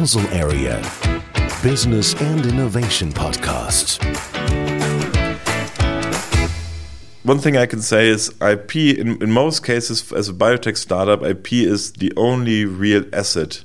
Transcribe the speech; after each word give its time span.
Basel 0.00 0.28
Area 0.28 0.80
Business 1.60 2.14
and 2.20 2.46
Innovation 2.46 3.12
Podcast. 3.12 3.98
One 7.24 7.40
thing 7.40 7.56
I 7.56 7.66
can 7.66 7.82
say 7.82 8.06
is 8.06 8.32
IP, 8.40 8.76
in, 8.76 9.20
in 9.20 9.32
most 9.32 9.64
cases, 9.64 10.12
as 10.12 10.28
a 10.28 10.32
biotech 10.32 10.76
startup, 10.76 11.24
IP 11.24 11.52
is 11.54 11.94
the 11.94 12.12
only 12.16 12.64
real 12.64 13.06
asset 13.12 13.64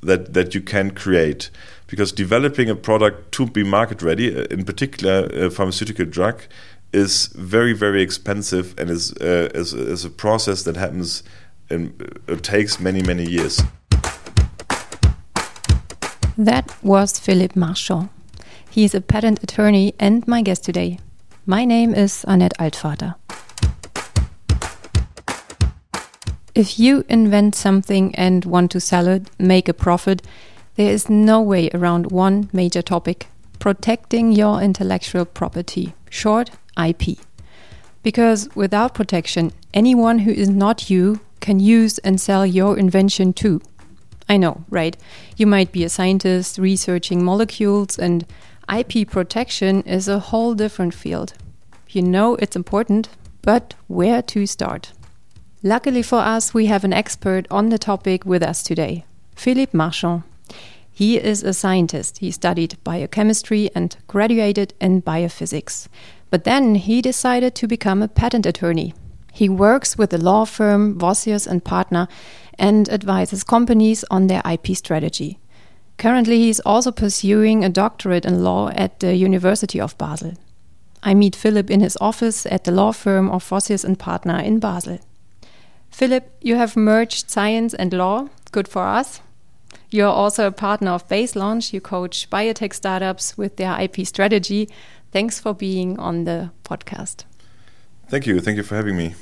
that, 0.00 0.34
that 0.34 0.52
you 0.52 0.62
can 0.62 0.90
create. 0.90 1.48
Because 1.86 2.10
developing 2.10 2.68
a 2.68 2.74
product 2.74 3.30
to 3.30 3.46
be 3.46 3.62
market 3.62 4.02
ready, 4.02 4.36
uh, 4.36 4.46
in 4.50 4.64
particular 4.64 5.26
a 5.26 5.48
pharmaceutical 5.48 6.06
drug, 6.06 6.42
is 6.92 7.28
very, 7.36 7.72
very 7.72 8.02
expensive 8.02 8.74
and 8.80 8.90
is, 8.90 9.12
uh, 9.20 9.48
is, 9.54 9.72
is 9.72 10.04
a 10.04 10.10
process 10.10 10.64
that 10.64 10.74
happens 10.74 11.22
and 11.70 12.20
uh, 12.28 12.34
takes 12.34 12.80
many, 12.80 13.00
many 13.00 13.24
years. 13.24 13.62
That 16.38 16.74
was 16.82 17.18
Philippe 17.18 17.60
Marchand. 17.60 18.08
He 18.70 18.84
is 18.84 18.94
a 18.94 19.02
patent 19.02 19.42
attorney 19.42 19.94
and 19.98 20.26
my 20.26 20.40
guest 20.40 20.64
today. 20.64 20.98
My 21.44 21.66
name 21.66 21.94
is 21.94 22.24
Annette 22.26 22.54
Altvater. 22.58 23.16
If 26.54 26.78
you 26.78 27.04
invent 27.10 27.54
something 27.54 28.14
and 28.14 28.46
want 28.46 28.70
to 28.70 28.80
sell 28.80 29.08
it, 29.08 29.28
make 29.38 29.68
a 29.68 29.74
profit, 29.74 30.22
there 30.76 30.90
is 30.90 31.10
no 31.10 31.42
way 31.42 31.68
around 31.74 32.10
one 32.10 32.48
major 32.50 32.80
topic 32.80 33.26
protecting 33.58 34.32
your 34.32 34.62
intellectual 34.62 35.26
property, 35.26 35.94
short 36.08 36.50
IP. 36.82 37.18
Because 38.02 38.48
without 38.54 38.94
protection, 38.94 39.52
anyone 39.74 40.20
who 40.20 40.32
is 40.32 40.48
not 40.48 40.88
you 40.88 41.20
can 41.40 41.60
use 41.60 41.98
and 41.98 42.18
sell 42.18 42.46
your 42.46 42.78
invention 42.78 43.34
too. 43.34 43.60
I 44.28 44.36
know, 44.36 44.64
right? 44.70 44.96
You 45.36 45.46
might 45.46 45.72
be 45.72 45.84
a 45.84 45.88
scientist 45.88 46.58
researching 46.58 47.24
molecules, 47.24 47.98
and 47.98 48.24
IP 48.72 49.08
protection 49.08 49.82
is 49.82 50.08
a 50.08 50.18
whole 50.18 50.54
different 50.54 50.94
field. 50.94 51.34
You 51.90 52.02
know 52.02 52.36
it's 52.36 52.56
important, 52.56 53.08
but 53.42 53.74
where 53.88 54.22
to 54.22 54.46
start? 54.46 54.92
Luckily 55.62 56.02
for 56.02 56.18
us, 56.18 56.54
we 56.54 56.66
have 56.66 56.84
an 56.84 56.92
expert 56.92 57.46
on 57.50 57.68
the 57.68 57.78
topic 57.78 58.24
with 58.24 58.42
us 58.42 58.62
today, 58.62 59.04
Philippe 59.36 59.76
Marchand. 59.76 60.22
He 60.90 61.18
is 61.18 61.42
a 61.42 61.52
scientist. 61.52 62.18
He 62.18 62.30
studied 62.30 62.76
biochemistry 62.84 63.70
and 63.74 63.96
graduated 64.06 64.74
in 64.80 65.02
biophysics. 65.02 65.88
But 66.30 66.44
then 66.44 66.74
he 66.74 67.00
decided 67.00 67.54
to 67.56 67.66
become 67.66 68.02
a 68.02 68.08
patent 68.08 68.46
attorney. 68.46 68.94
He 69.32 69.48
works 69.48 69.96
with 69.96 70.10
the 70.10 70.18
law 70.18 70.44
firm 70.44 70.98
Vossius 70.98 71.46
and 71.46 71.64
Partner 71.64 72.06
and 72.58 72.88
advises 72.90 73.42
companies 73.42 74.04
on 74.10 74.26
their 74.26 74.42
IP 74.44 74.76
strategy. 74.76 75.38
Currently, 75.96 76.38
he 76.38 76.50
is 76.50 76.60
also 76.66 76.92
pursuing 76.92 77.64
a 77.64 77.68
doctorate 77.68 78.26
in 78.26 78.44
law 78.44 78.68
at 78.74 79.00
the 79.00 79.14
University 79.14 79.80
of 79.80 79.96
Basel. 79.96 80.34
I 81.02 81.14
meet 81.14 81.34
Philip 81.34 81.70
in 81.70 81.80
his 81.80 81.96
office 82.00 82.46
at 82.46 82.64
the 82.64 82.72
law 82.72 82.92
firm 82.92 83.30
of 83.30 83.48
Vossius 83.48 83.84
and 83.84 83.98
Partner 83.98 84.38
in 84.38 84.60
Basel. 84.60 84.98
Philip, 85.90 86.30
you 86.40 86.56
have 86.56 86.76
merged 86.76 87.30
science 87.30 87.74
and 87.74 87.92
law. 87.92 88.28
Good 88.52 88.68
for 88.68 88.82
us. 88.82 89.20
You're 89.90 90.08
also 90.08 90.46
a 90.46 90.52
partner 90.52 90.92
of 90.92 91.08
Base 91.08 91.34
Launch. 91.34 91.72
You 91.72 91.80
coach 91.80 92.28
biotech 92.30 92.74
startups 92.74 93.36
with 93.38 93.56
their 93.56 93.78
IP 93.80 94.06
strategy. 94.06 94.68
Thanks 95.10 95.40
for 95.40 95.54
being 95.54 95.98
on 95.98 96.24
the 96.24 96.50
podcast. 96.64 97.24
Thank 98.12 98.26
you. 98.26 98.40
Thank 98.40 98.58
you 98.58 98.62
for 98.62 98.76
having 98.76 98.94
me. 98.94 99.14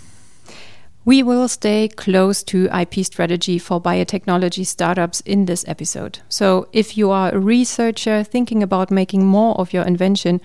We 1.04 1.22
will 1.22 1.46
stay 1.46 1.86
close 1.86 2.42
to 2.42 2.68
IP 2.76 3.04
strategy 3.04 3.56
for 3.56 3.80
biotechnology 3.80 4.66
startups 4.66 5.20
in 5.20 5.44
this 5.44 5.64
episode. 5.68 6.18
So, 6.28 6.66
if 6.72 6.98
you 6.98 7.12
are 7.12 7.32
a 7.32 7.38
researcher 7.38 8.24
thinking 8.24 8.64
about 8.64 8.90
making 8.90 9.24
more 9.24 9.54
of 9.60 9.72
your 9.72 9.84
invention, 9.84 10.40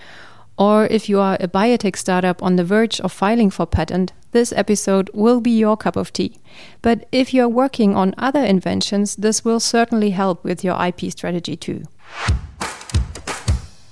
or 0.59 0.86
if 0.86 1.09
you 1.09 1.20
are 1.20 1.37
a 1.39 1.47
biotech 1.47 1.97
startup 1.97 2.43
on 2.43 2.55
the 2.55 2.64
verge 2.64 3.02
of 3.02 3.11
filing 3.11 3.49
for 3.49 3.65
patent, 3.65 4.14
this 4.31 4.53
episode 4.53 5.09
will 5.15 5.41
be 5.41 5.58
your 5.58 5.75
cup 5.75 5.95
of 5.95 6.14
tea. 6.14 6.37
But 6.83 7.08
if 7.11 7.33
you're 7.33 7.49
working 7.49 7.95
on 7.95 8.14
other 8.20 8.45
inventions, 8.45 9.15
this 9.15 9.43
will 9.43 9.59
certainly 9.59 10.11
help 10.11 10.43
with 10.43 10.64
your 10.64 10.80
IP 10.86 11.11
strategy 11.11 11.55
too. 11.55 11.86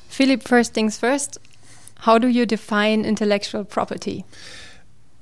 Philip, 0.10 0.44
first 0.44 0.76
things 0.76 1.00
first, 1.00 1.40
how 2.04 2.18
do 2.18 2.28
you 2.28 2.46
define 2.46 3.06
intellectual 3.06 3.64
property? 3.64 4.26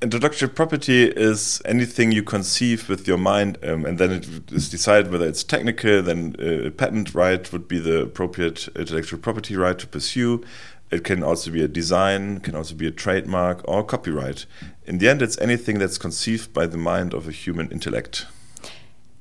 intellectual 0.02 0.50
property 0.50 1.04
is 1.04 1.62
anything 1.66 2.12
you 2.12 2.24
conceive 2.24 2.90
with 2.90 3.08
your 3.08 3.20
mind, 3.20 3.58
um, 3.64 3.86
and 3.86 4.00
then 4.00 4.12
it 4.12 4.28
is 4.52 4.68
decided 4.68 5.12
whether 5.12 5.28
it's 5.28 5.44
technical. 5.44 6.02
Then 6.02 6.36
uh, 6.40 6.68
a 6.68 6.72
patent 6.72 7.14
right 7.14 7.52
would 7.52 7.68
be 7.68 7.78
the 7.78 8.02
appropriate 8.02 8.68
intellectual 8.76 9.20
property 9.20 9.56
right 9.56 9.78
to 9.78 9.86
pursue. 9.86 10.44
It 10.90 11.04
can 11.04 11.24
also 11.24 11.52
be 11.52 11.62
a 11.62 11.68
design, 11.68 12.40
can 12.40 12.56
also 12.56 12.76
be 12.76 12.88
a 12.88 12.92
trademark 12.92 13.62
or 13.66 13.84
copyright. 13.84 14.46
In 14.86 14.98
the 14.98 15.08
end, 15.08 15.22
it's 15.22 15.38
anything 15.38 15.78
that's 15.78 16.00
conceived 16.00 16.52
by 16.52 16.66
the 16.66 16.78
mind 16.78 17.14
of 17.14 17.28
a 17.28 17.32
human 17.32 17.72
intellect. 17.72 18.26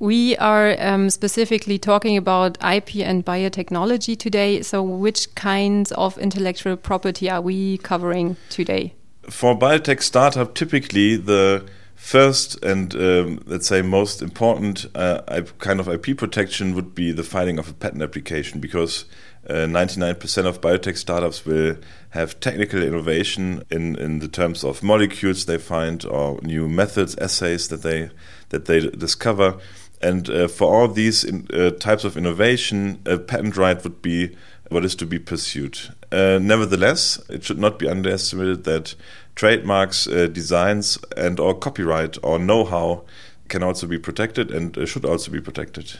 We 0.00 0.36
are 0.38 0.74
um, 0.80 1.08
specifically 1.10 1.78
talking 1.78 2.16
about 2.16 2.58
IP 2.64 2.96
and 2.96 3.24
biotechnology 3.24 4.18
today. 4.18 4.62
So, 4.62 4.82
which 4.82 5.32
kinds 5.36 5.92
of 5.92 6.18
intellectual 6.18 6.76
property 6.76 7.30
are 7.30 7.40
we 7.40 7.78
covering 7.78 8.36
today? 8.48 8.94
for 9.30 9.58
biotech 9.58 10.02
startup, 10.02 10.54
typically 10.54 11.16
the 11.16 11.64
first 11.94 12.62
and 12.64 12.94
um, 12.94 13.42
let's 13.46 13.66
say 13.66 13.82
most 13.82 14.22
important 14.22 14.86
uh, 14.94 15.42
kind 15.58 15.80
of 15.80 15.88
IP 15.88 16.16
protection 16.16 16.74
would 16.74 16.94
be 16.94 17.12
the 17.12 17.22
filing 17.22 17.58
of 17.58 17.68
a 17.68 17.74
patent 17.74 18.02
application 18.02 18.58
because 18.58 19.04
99% 19.48 20.44
uh, 20.44 20.48
of 20.48 20.60
biotech 20.60 20.96
startups 20.96 21.44
will 21.44 21.76
have 22.10 22.40
technical 22.40 22.82
innovation 22.82 23.62
in, 23.70 23.96
in 23.96 24.18
the 24.20 24.28
terms 24.28 24.64
of 24.64 24.82
molecules 24.82 25.46
they 25.46 25.58
find 25.58 26.04
or 26.06 26.40
new 26.42 26.68
methods, 26.68 27.14
assays 27.16 27.68
that 27.68 27.82
they 27.82 28.10
that 28.48 28.64
they 28.64 28.80
discover. 28.80 29.58
And 30.00 30.28
uh, 30.30 30.48
for 30.48 30.74
all 30.74 30.88
these 30.88 31.24
in, 31.24 31.46
uh, 31.52 31.70
types 31.70 32.04
of 32.04 32.16
innovation, 32.16 33.00
a 33.06 33.18
patent 33.18 33.56
right 33.56 33.82
would 33.82 34.00
be 34.00 34.36
what 34.70 34.84
is 34.84 34.94
to 34.96 35.06
be 35.06 35.18
pursued. 35.18 35.78
Uh, 36.10 36.38
nevertheless, 36.40 37.20
it 37.28 37.44
should 37.44 37.58
not 37.58 37.78
be 37.78 37.88
underestimated 37.88 38.64
that 38.64 38.94
trademarks, 39.34 40.06
uh, 40.06 40.26
designs, 40.26 40.98
and 41.16 41.38
or 41.38 41.54
copyright 41.54 42.16
or 42.22 42.38
know-how 42.38 43.02
can 43.48 43.62
also 43.62 43.86
be 43.86 43.98
protected 43.98 44.50
and 44.50 44.78
uh, 44.78 44.86
should 44.86 45.04
also 45.04 45.30
be 45.30 45.40
protected. 45.40 45.98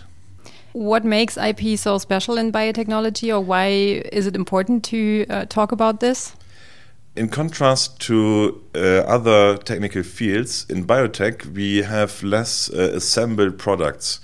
What 0.73 1.05
makes 1.05 1.37
IP 1.37 1.77
so 1.77 1.99
special 1.99 2.39
in 2.39 2.53
biotechnology, 2.53 3.35
or 3.35 3.41
why 3.41 3.67
is 4.13 4.27
it 4.27 4.37
important 4.37 4.85
to 4.85 5.27
uh, 5.29 5.45
talk 5.47 5.73
about 5.73 5.99
this? 5.99 6.37
In 7.17 7.29
contrast 7.29 7.99
to 8.03 8.63
uh, 8.75 8.79
other 9.01 9.57
technical 9.57 10.05
fields, 10.05 10.65
in 10.69 10.87
biotech 10.87 11.45
we 11.45 11.79
have 11.83 12.23
less 12.23 12.71
uh, 12.71 12.93
assembled 12.95 13.59
products. 13.59 14.21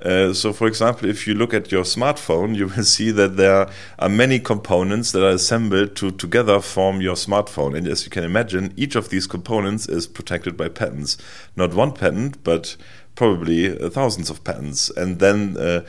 Uh, 0.00 0.32
so, 0.32 0.52
for 0.52 0.68
example, 0.68 1.08
if 1.08 1.26
you 1.26 1.34
look 1.34 1.52
at 1.52 1.72
your 1.72 1.82
smartphone, 1.82 2.54
you 2.54 2.68
will 2.68 2.84
see 2.96 3.10
that 3.10 3.36
there 3.36 3.68
are 3.98 4.08
many 4.08 4.38
components 4.38 5.10
that 5.10 5.26
are 5.26 5.34
assembled 5.34 5.96
to 5.96 6.12
together 6.12 6.60
form 6.60 7.00
your 7.00 7.16
smartphone. 7.16 7.76
And 7.76 7.88
as 7.88 8.04
you 8.04 8.10
can 8.10 8.22
imagine, 8.22 8.72
each 8.76 8.94
of 8.94 9.08
these 9.08 9.26
components 9.26 9.88
is 9.88 10.06
protected 10.06 10.56
by 10.56 10.68
patents. 10.68 11.16
Not 11.56 11.74
one 11.74 11.90
patent, 11.90 12.44
but 12.44 12.76
probably 13.16 13.76
uh, 13.76 13.90
thousands 13.90 14.30
of 14.30 14.44
patents. 14.44 14.90
And 14.90 15.18
then 15.18 15.56
uh, 15.56 15.84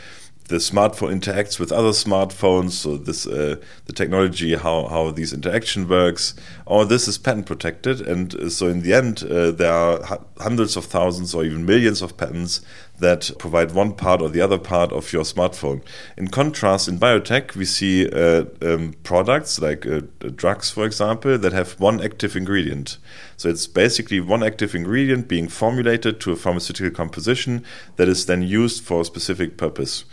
the 0.50 0.56
smartphone 0.56 1.14
interacts 1.14 1.60
with 1.60 1.72
other 1.72 1.92
smartphones, 1.92 2.72
so 2.72 2.98
this 2.98 3.28
uh, 3.28 3.56
the 3.86 3.94
technology, 3.94 4.56
how 4.56 4.88
how 4.88 5.12
these 5.12 5.32
interaction 5.32 5.88
works, 5.88 6.34
all 6.66 6.86
this 6.86 7.08
is 7.08 7.20
patent 7.20 7.46
protected, 7.46 8.02
and 8.02 8.34
uh, 8.34 8.50
so 8.50 8.68
in 8.68 8.82
the 8.82 8.94
end, 8.94 9.24
uh, 9.24 9.52
there 9.52 9.72
are 9.72 10.20
hundreds 10.40 10.76
of 10.76 10.86
thousands 10.86 11.36
or 11.36 11.44
even 11.46 11.68
millions 11.68 12.02
of 12.02 12.18
patents 12.18 12.62
that 12.98 13.32
provide 13.38 13.74
one 13.74 13.94
part 13.94 14.22
or 14.22 14.30
the 14.30 14.42
other 14.42 14.58
part 14.58 14.92
of 14.92 15.14
your 15.14 15.24
smartphone. 15.24 15.82
In 16.18 16.28
contrast, 16.28 16.88
in 16.88 17.00
biotech, 17.00 17.56
we 17.56 17.64
see 17.64 18.10
uh, 18.10 18.46
um, 18.62 18.96
products 19.04 19.62
like 19.62 19.86
uh, 19.86 20.02
drugs, 20.36 20.72
for 20.72 20.84
example, 20.84 21.38
that 21.38 21.54
have 21.54 21.80
one 21.80 22.02
active 22.02 22.36
ingredient. 22.36 22.98
So 23.38 23.50
it's 23.50 23.68
basically 23.68 24.20
one 24.20 24.44
active 24.44 24.76
ingredient 24.76 25.28
being 25.28 25.48
formulated 25.48 26.20
to 26.22 26.32
a 26.32 26.36
pharmaceutical 26.36 26.92
composition 26.92 27.64
that 27.96 28.10
is 28.10 28.26
then 28.26 28.42
used 28.42 28.84
for 28.84 29.02
a 29.02 29.06
specific 29.06 29.56
purpose 29.56 30.04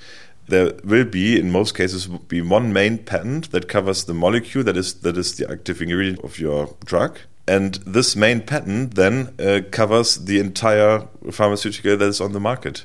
there 0.48 0.72
will 0.84 1.04
be, 1.04 1.38
in 1.38 1.50
most 1.50 1.74
cases, 1.74 2.06
be 2.06 2.40
one 2.40 2.72
main 2.72 2.98
patent 2.98 3.50
that 3.50 3.68
covers 3.68 4.04
the 4.04 4.14
molecule 4.14 4.64
that 4.64 4.76
is 4.76 4.94
that 5.00 5.16
is 5.16 5.36
the 5.36 5.50
active 5.50 5.82
ingredient 5.82 6.22
of 6.24 6.38
your 6.38 6.74
drug. 6.84 7.18
And 7.48 7.74
this 7.86 8.16
main 8.16 8.40
patent 8.40 8.94
then 8.94 9.34
uh, 9.38 9.60
covers 9.70 10.16
the 10.16 10.40
entire 10.40 11.06
pharmaceutical 11.30 11.96
that 11.96 12.08
is 12.08 12.20
on 12.20 12.32
the 12.32 12.40
market. 12.40 12.84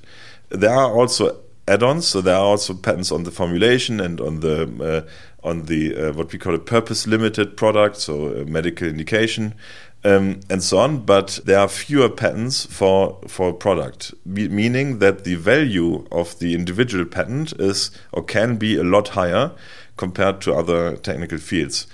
There 0.49 0.73
are 0.73 0.91
also 0.91 1.39
add-ons, 1.67 2.07
so 2.07 2.21
there 2.21 2.35
are 2.35 2.45
also 2.45 2.73
patents 2.73 3.11
on 3.11 3.23
the 3.23 3.31
formulation 3.31 3.99
and 3.99 4.19
on 4.19 4.41
the 4.41 5.05
uh, 5.07 5.47
on 5.47 5.65
the 5.65 5.95
uh, 5.95 6.13
what 6.13 6.31
we 6.31 6.39
call 6.39 6.53
a 6.53 6.59
purpose-limited 6.59 7.57
product, 7.57 7.97
so 7.97 8.27
a 8.27 8.45
medical 8.45 8.87
indication. 8.87 9.55
Um, 10.03 10.39
and 10.49 10.63
so 10.63 10.77
on. 10.77 11.05
But 11.05 11.39
there 11.45 11.59
are 11.59 11.67
fewer 11.67 12.09
patents 12.09 12.65
for 12.65 13.19
for 13.27 13.49
a 13.49 13.53
product, 13.53 14.13
me- 14.25 14.47
meaning 14.47 14.99
that 14.99 15.23
the 15.23 15.35
value 15.35 16.05
of 16.11 16.37
the 16.39 16.53
individual 16.53 17.05
patent 17.05 17.53
is 17.59 17.91
or 18.11 18.23
can 18.23 18.57
be 18.57 18.77
a 18.77 18.83
lot 18.83 19.09
higher 19.09 19.51
compared 19.97 20.41
to 20.41 20.53
other 20.53 20.95
technical 20.97 21.37
fields. 21.37 21.87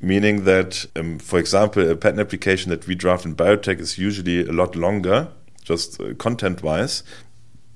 Meaning 0.00 0.44
that, 0.44 0.86
um, 0.94 1.18
for 1.18 1.40
example, 1.40 1.90
a 1.90 1.96
patent 1.96 2.20
application 2.20 2.70
that 2.70 2.86
we 2.86 2.94
draft 2.94 3.24
in 3.24 3.34
biotech 3.34 3.80
is 3.80 3.98
usually 3.98 4.46
a 4.46 4.52
lot 4.52 4.76
longer, 4.76 5.28
just 5.64 6.00
uh, 6.00 6.14
content 6.14 6.62
wise, 6.62 7.02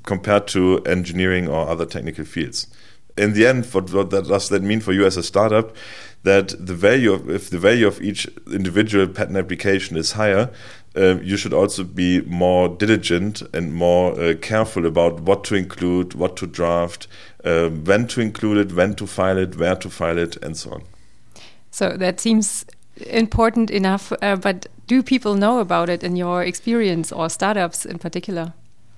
compared 0.04 0.46
to 0.48 0.80
engineering 0.84 1.48
or 1.48 1.68
other 1.68 1.84
technical 1.84 2.24
fields. 2.24 2.68
In 3.16 3.34
the 3.34 3.46
end, 3.46 3.66
what, 3.66 3.92
what 3.92 4.10
that, 4.10 4.28
does 4.28 4.48
that 4.48 4.62
mean 4.62 4.80
for 4.80 4.92
you 4.92 5.04
as 5.04 5.16
a 5.16 5.22
startup? 5.22 5.74
That 6.22 6.54
the 6.58 6.74
value 6.74 7.12
of 7.12 7.28
if 7.28 7.50
the 7.50 7.58
value 7.58 7.86
of 7.86 8.00
each 8.00 8.26
individual 8.50 9.08
patent 9.08 9.36
application 9.36 9.96
is 9.96 10.12
higher, 10.12 10.50
uh, 10.96 11.18
you 11.20 11.36
should 11.36 11.52
also 11.52 11.84
be 11.84 12.20
more 12.22 12.68
diligent 12.68 13.42
and 13.52 13.74
more 13.74 14.18
uh, 14.20 14.34
careful 14.40 14.86
about 14.86 15.20
what 15.20 15.42
to 15.44 15.54
include, 15.54 16.14
what 16.14 16.36
to 16.36 16.46
draft, 16.46 17.08
uh, 17.44 17.68
when 17.68 18.06
to 18.06 18.20
include 18.20 18.58
it, 18.58 18.76
when 18.76 18.94
to 18.94 19.06
file 19.06 19.38
it, 19.38 19.56
where 19.56 19.74
to 19.76 19.90
file 19.90 20.18
it, 20.18 20.36
and 20.42 20.56
so 20.56 20.70
on. 20.72 20.82
So 21.70 21.96
that 21.96 22.20
seems 22.20 22.66
important 23.06 23.70
enough, 23.70 24.12
uh, 24.22 24.36
but 24.36 24.66
do 24.86 25.02
people 25.02 25.34
know 25.34 25.58
about 25.58 25.88
it 25.88 26.04
in 26.04 26.16
your 26.16 26.42
experience 26.42 27.10
or 27.10 27.30
startups 27.30 27.86
in 27.86 27.98
particular? 27.98 28.52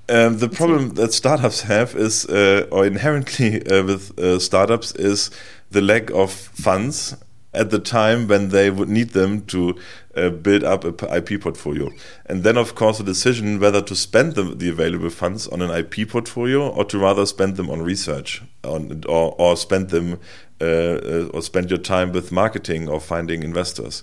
Um, 0.08 0.38
the 0.38 0.48
problem 0.48 0.90
that 0.94 1.14
startups 1.14 1.62
have 1.62 1.94
is, 1.94 2.26
uh, 2.26 2.66
or 2.70 2.84
inherently 2.84 3.66
uh, 3.66 3.84
with 3.84 4.18
uh, 4.18 4.38
startups, 4.38 4.92
is 4.92 5.30
the 5.70 5.80
lack 5.80 6.10
of 6.10 6.30
funds 6.30 7.16
at 7.54 7.70
the 7.70 7.78
time 7.78 8.26
when 8.26 8.48
they 8.50 8.68
would 8.68 8.88
need 8.88 9.10
them 9.10 9.42
to 9.46 9.78
uh, 10.16 10.28
build 10.28 10.64
up 10.64 10.84
a 10.84 11.16
IP 11.16 11.40
portfolio. 11.40 11.90
And 12.26 12.42
then, 12.42 12.58
of 12.58 12.74
course, 12.74 12.98
the 12.98 13.04
decision 13.04 13.60
whether 13.60 13.80
to 13.80 13.96
spend 13.96 14.34
the, 14.34 14.42
the 14.42 14.68
available 14.68 15.10
funds 15.10 15.46
on 15.48 15.62
an 15.62 15.70
IP 15.70 16.08
portfolio 16.08 16.68
or 16.68 16.84
to 16.86 16.98
rather 16.98 17.24
spend 17.24 17.56
them 17.56 17.70
on 17.70 17.80
research 17.80 18.42
on, 18.64 19.04
or, 19.08 19.34
or 19.38 19.56
spend 19.56 19.90
them 19.90 20.18
uh, 20.60 20.64
uh, 20.64 21.30
or 21.32 21.42
spend 21.42 21.70
your 21.70 21.78
time 21.78 22.12
with 22.12 22.30
marketing 22.30 22.88
or 22.88 23.00
finding 23.00 23.42
investors. 23.42 24.02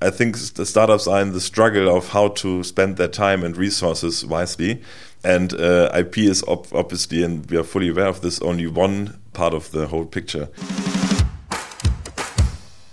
I 0.00 0.10
think 0.10 0.36
the 0.54 0.64
startups 0.64 1.08
are 1.08 1.20
in 1.20 1.32
the 1.32 1.40
struggle 1.40 1.94
of 1.94 2.10
how 2.10 2.28
to 2.28 2.62
spend 2.62 2.96
their 2.96 3.08
time 3.08 3.42
and 3.42 3.56
resources 3.56 4.24
wisely. 4.24 4.80
And 5.24 5.52
uh, 5.54 5.90
IP 5.94 6.18
is 6.18 6.44
ob 6.46 6.66
obviously, 6.72 7.22
and 7.22 7.48
we 7.50 7.56
are 7.56 7.64
fully 7.64 7.88
aware 7.88 8.08
of 8.08 8.20
this, 8.20 8.40
only 8.40 8.66
one 8.66 9.20
part 9.32 9.54
of 9.54 9.70
the 9.70 9.86
whole 9.86 10.04
picture. 10.04 10.48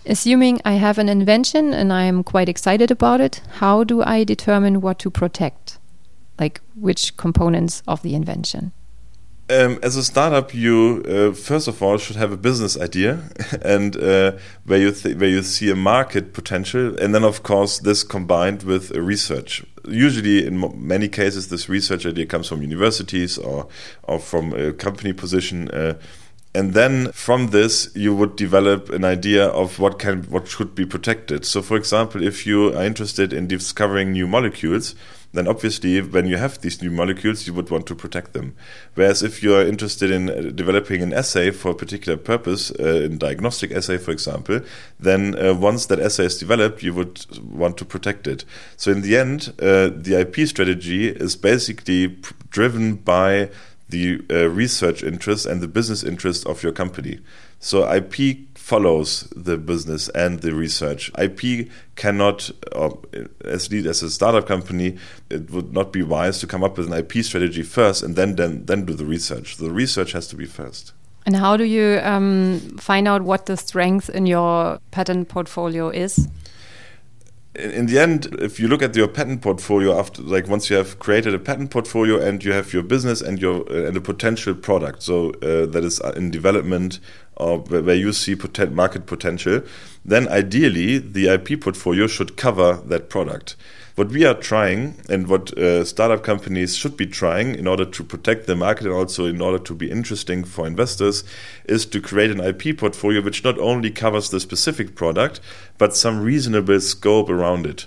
Assuming 0.08 0.62
I 0.64 0.74
have 0.74 1.00
an 1.00 1.10
invention 1.10 1.74
and 1.74 1.92
I 1.92 2.04
am 2.04 2.24
quite 2.24 2.48
excited 2.48 2.92
about 2.92 3.22
it, 3.22 3.42
how 3.60 3.84
do 3.84 4.04
I 4.04 4.24
determine 4.24 4.82
what 4.82 5.00
to 5.00 5.10
protect? 5.10 5.80
Like 6.40 6.62
which 6.76 7.18
components 7.18 7.82
of 7.88 8.04
the 8.04 8.14
invention? 8.14 8.72
Um, 9.48 9.78
as 9.84 9.96
a 9.96 10.04
startup, 10.04 10.56
you 10.56 11.04
uh, 11.08 11.32
first 11.36 11.68
of 11.68 11.84
all 11.84 12.00
should 12.00 12.16
have 12.16 12.32
a 12.32 12.38
business 12.38 12.80
idea, 12.80 13.30
and 13.62 13.96
uh, 13.96 14.32
where 14.66 14.80
you 14.80 14.92
where 14.92 15.30
you 15.30 15.44
see 15.44 15.70
a 15.70 15.76
market 15.76 16.34
potential, 16.34 16.98
and 16.98 17.14
then 17.14 17.24
of 17.24 17.44
course 17.44 17.78
this 17.78 18.02
combined 18.02 18.64
with 18.64 18.90
research. 18.92 19.64
Usually, 19.88 20.48
in 20.48 20.74
many 20.76 21.08
cases, 21.08 21.50
this 21.50 21.70
research 21.70 22.08
idea 22.08 22.26
comes 22.26 22.48
from 22.48 22.64
universities 22.64 23.38
or 23.38 23.68
or 24.02 24.18
from 24.18 24.52
a 24.54 24.74
company 24.74 25.14
position. 25.14 25.70
Uh, 25.70 25.94
and 26.56 26.74
then 26.74 27.12
from 27.12 27.48
this 27.48 27.90
you 27.96 28.16
would 28.16 28.36
develop 28.38 28.90
an 28.90 29.04
idea 29.04 29.46
of 29.46 29.78
what 29.78 30.00
can 30.00 30.24
what 30.24 30.48
should 30.48 30.74
be 30.74 30.86
protected 30.86 31.44
so 31.46 31.62
for 31.62 31.76
example 31.76 32.24
if 32.24 32.48
you 32.48 32.74
are 32.74 32.86
interested 32.86 33.34
in 33.34 33.46
discovering 33.46 34.14
new 34.14 34.26
molecules 34.26 34.96
then 35.36 35.48
obviously 35.48 36.02
when 36.02 36.26
you 36.26 36.38
have 36.38 36.60
these 36.62 36.82
new 36.82 36.92
molecules 36.92 37.48
you 37.48 37.54
would 37.54 37.70
want 37.70 37.86
to 37.86 37.96
protect 37.96 38.34
them 38.34 38.56
whereas 38.96 39.22
if 39.22 39.44
you 39.44 39.54
are 39.54 39.62
interested 39.62 40.12
in 40.12 40.30
uh, 40.30 40.52
developing 40.54 41.02
an 41.02 41.14
assay 41.14 41.52
for 41.52 41.72
a 41.72 41.76
particular 41.76 42.18
purpose 42.18 42.72
uh, 42.80 43.02
in 43.04 43.18
diagnostic 43.18 43.72
assay 43.72 43.98
for 43.98 44.12
example 44.12 44.60
then 45.00 45.38
uh, 45.38 45.54
once 45.54 45.86
that 45.86 46.00
assay 46.00 46.26
is 46.26 46.38
developed 46.38 46.84
you 46.84 46.94
would 46.94 47.26
want 47.44 47.78
to 47.78 47.86
protect 47.86 48.28
it 48.28 48.46
so 48.78 48.92
in 48.92 49.02
the 49.02 49.18
end 49.18 49.54
uh, 49.62 49.90
the 49.94 50.18
ip 50.20 50.48
strategy 50.48 51.10
is 51.10 51.36
basically 51.36 52.18
driven 52.50 52.96
by 52.96 53.50
the 53.90 54.22
uh, 54.30 54.50
research 54.50 55.04
interest 55.04 55.46
and 55.46 55.62
the 55.62 55.68
business 55.68 56.04
interest 56.04 56.46
of 56.48 56.64
your 56.64 56.72
company. 56.72 57.20
So 57.60 57.90
IP 57.92 58.38
follows 58.66 59.32
the 59.36 59.58
business 59.58 60.10
and 60.10 60.40
the 60.40 60.52
research. 60.52 61.12
IP 61.20 61.70
cannot, 61.96 62.50
uh, 62.72 62.90
as 63.42 63.72
lead 63.72 63.86
as 63.86 64.02
a 64.02 64.10
startup 64.10 64.48
company, 64.48 64.98
it 65.30 65.52
would 65.52 65.72
not 65.72 65.94
be 65.94 66.02
wise 66.02 66.40
to 66.40 66.48
come 66.48 66.64
up 66.64 66.76
with 66.76 66.88
an 66.92 66.94
IP 66.94 67.24
strategy 67.24 67.62
first 67.62 68.02
and 68.02 68.16
then 68.16 68.36
then 68.38 68.66
then 68.66 68.84
do 68.84 68.96
the 68.96 69.06
research. 69.06 69.58
The 69.58 69.70
research 69.70 70.14
has 70.14 70.28
to 70.30 70.36
be 70.36 70.48
first. 70.48 70.94
And 71.28 71.36
how 71.36 71.58
do 71.58 71.64
you 71.64 72.00
um, 72.02 72.60
find 72.80 73.08
out 73.08 73.22
what 73.22 73.46
the 73.46 73.56
strength 73.56 74.10
in 74.10 74.26
your 74.26 74.80
patent 74.90 75.30
portfolio 75.30 75.90
is? 75.90 76.28
in 77.56 77.86
the 77.86 78.00
end, 78.00 78.26
if 78.40 78.60
you 78.60 78.68
look 78.68 78.82
at 78.82 78.96
your 78.96 79.08
patent 79.08 79.42
portfolio 79.42 79.98
after, 79.98 80.22
like 80.22 80.48
once 80.48 80.70
you 80.70 80.76
have 80.76 81.00
created 81.00 81.34
a 81.34 81.40
patent 81.40 81.72
portfolio 81.72 82.20
and 82.20 82.44
you 82.44 82.52
have 82.52 82.74
your 82.74 82.84
business 82.84 83.22
and 83.22 83.42
your 83.42 83.62
uh, 83.72 83.88
and 83.88 83.96
a 83.96 84.02
potential 84.02 84.54
product, 84.54 85.02
so 85.04 85.30
uh, 85.42 85.66
that 85.66 85.84
is 85.84 86.00
in 86.16 86.32
development 86.32 87.00
or 87.38 87.60
where 87.60 87.96
you 87.96 88.14
see 88.14 88.36
poten 88.36 88.74
market 88.74 89.06
potential, 89.06 89.62
then 90.04 90.28
ideally 90.28 90.98
the 90.98 91.28
IP 91.28 91.62
portfolio 91.62 92.08
should 92.08 92.38
cover 92.38 92.82
that 92.86 93.10
product. 93.10 93.56
What 93.96 94.10
we 94.10 94.26
are 94.26 94.34
trying 94.34 94.96
and 95.08 95.28
what 95.28 95.58
uh, 95.58 95.86
startup 95.86 96.22
companies 96.22 96.76
should 96.76 96.98
be 96.98 97.06
trying 97.06 97.56
in 97.56 97.66
order 97.66 97.86
to 97.86 98.04
protect 98.04 98.46
the 98.46 98.56
market 98.56 98.88
and 98.88 98.94
also 98.94 99.26
in 99.26 99.40
order 99.40 99.58
to 99.60 99.74
be 99.74 99.90
interesting 99.90 100.44
for 100.44 100.68
investors 100.68 101.24
is 101.64 101.86
to 101.86 102.02
create 102.02 102.30
an 102.30 102.42
IP 102.42 102.78
portfolio 102.78 103.22
which 103.22 103.46
not 103.46 103.58
only 103.58 103.90
covers 103.90 104.30
the 104.30 104.42
specific 104.42 104.96
product 104.96 105.40
but 105.78 105.96
some 105.96 106.20
reasonable 106.20 106.82
scope 106.82 107.30
around 107.30 107.66
it. 107.66 107.86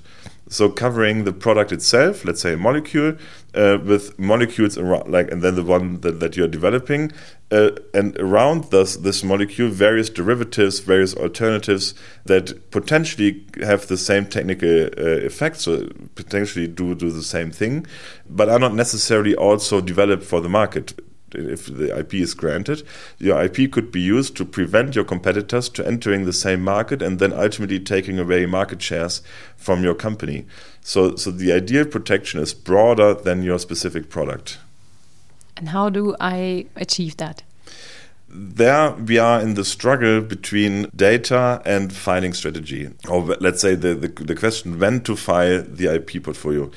So 0.50 0.70
covering 0.70 1.24
the 1.24 1.32
product 1.32 1.72
itself, 1.72 2.24
let's 2.24 2.40
say 2.40 2.54
a 2.54 2.56
molecule, 2.56 3.16
uh, 3.54 3.78
with 3.84 4.18
molecules 4.18 4.78
around, 4.78 5.10
like, 5.10 5.30
and 5.30 5.42
then 5.42 5.56
the 5.56 5.62
one 5.62 6.00
that, 6.00 6.20
that 6.20 6.36
you're 6.36 6.48
developing, 6.48 7.12
uh, 7.50 7.70
and 7.92 8.18
around 8.18 8.64
this 8.64 8.96
this 8.96 9.22
molecule, 9.22 9.68
various 9.68 10.08
derivatives, 10.08 10.80
various 10.80 11.14
alternatives 11.14 11.94
that 12.24 12.70
potentially 12.70 13.44
have 13.62 13.86
the 13.88 13.96
same 13.96 14.26
technical 14.26 14.68
uh, 14.68 15.26
effects, 15.26 15.62
so 15.62 15.88
potentially 16.14 16.66
do 16.66 16.94
do 16.94 17.10
the 17.10 17.22
same 17.22 17.50
thing, 17.50 17.86
but 18.28 18.48
are 18.48 18.58
not 18.58 18.74
necessarily 18.74 19.34
also 19.34 19.80
developed 19.80 20.24
for 20.24 20.40
the 20.40 20.48
market 20.48 20.98
if 21.34 21.66
the 21.66 21.96
IP 21.96 22.14
is 22.14 22.34
granted, 22.34 22.82
your 23.18 23.42
IP 23.42 23.70
could 23.70 23.90
be 23.92 24.00
used 24.00 24.36
to 24.36 24.44
prevent 24.44 24.94
your 24.94 25.04
competitors 25.04 25.68
to 25.70 25.86
entering 25.86 26.24
the 26.24 26.32
same 26.32 26.62
market 26.62 27.02
and 27.02 27.18
then 27.18 27.32
ultimately 27.32 27.80
taking 27.80 28.18
away 28.18 28.46
market 28.46 28.82
shares 28.82 29.22
from 29.56 29.82
your 29.82 29.94
company. 29.94 30.46
So, 30.80 31.16
so 31.16 31.30
the 31.30 31.52
ideal 31.52 31.84
protection 31.84 32.40
is 32.40 32.54
broader 32.54 33.14
than 33.14 33.42
your 33.42 33.58
specific 33.58 34.08
product. 34.08 34.58
And 35.56 35.70
how 35.70 35.88
do 35.88 36.14
I 36.20 36.66
achieve 36.76 37.16
that? 37.16 37.42
there 38.30 38.92
we 38.92 39.18
are 39.18 39.40
in 39.40 39.54
the 39.54 39.64
struggle 39.64 40.20
between 40.20 40.90
data 40.94 41.62
and 41.64 41.92
filing 41.92 42.34
strategy 42.34 42.90
or 43.08 43.22
let's 43.40 43.60
say 43.62 43.74
the, 43.74 43.94
the, 43.94 44.08
the, 44.08 44.34
question 44.34 44.78
when 44.78 45.00
to 45.00 45.16
file 45.16 45.62
the 45.62 45.94
ip 45.94 46.22
portfolio 46.22 46.70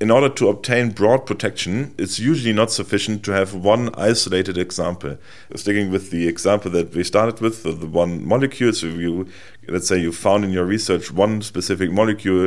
in 0.00 0.10
order 0.12 0.28
to 0.28 0.48
obtain 0.48 0.90
broad 0.90 1.26
protection, 1.26 1.92
it's 1.98 2.20
usually 2.20 2.52
not 2.52 2.70
sufficient 2.70 3.24
to 3.24 3.32
have 3.32 3.52
one 3.52 3.92
isolated 3.94 4.56
example. 4.56 5.18
Sticking 5.56 5.90
with 5.90 6.10
the 6.10 6.28
example 6.28 6.70
that 6.70 6.94
we 6.94 7.02
started 7.02 7.40
with, 7.40 7.64
the, 7.64 7.72
one 7.86 8.24
molecule, 8.24 8.72
so 8.72 8.86
you, 8.86 9.26
let's 9.66 9.88
say 9.88 9.98
you 9.98 10.12
found 10.12 10.44
in 10.44 10.50
your 10.50 10.64
research 10.64 11.10
one 11.10 11.42
specific 11.42 11.90
molecule 11.90 12.46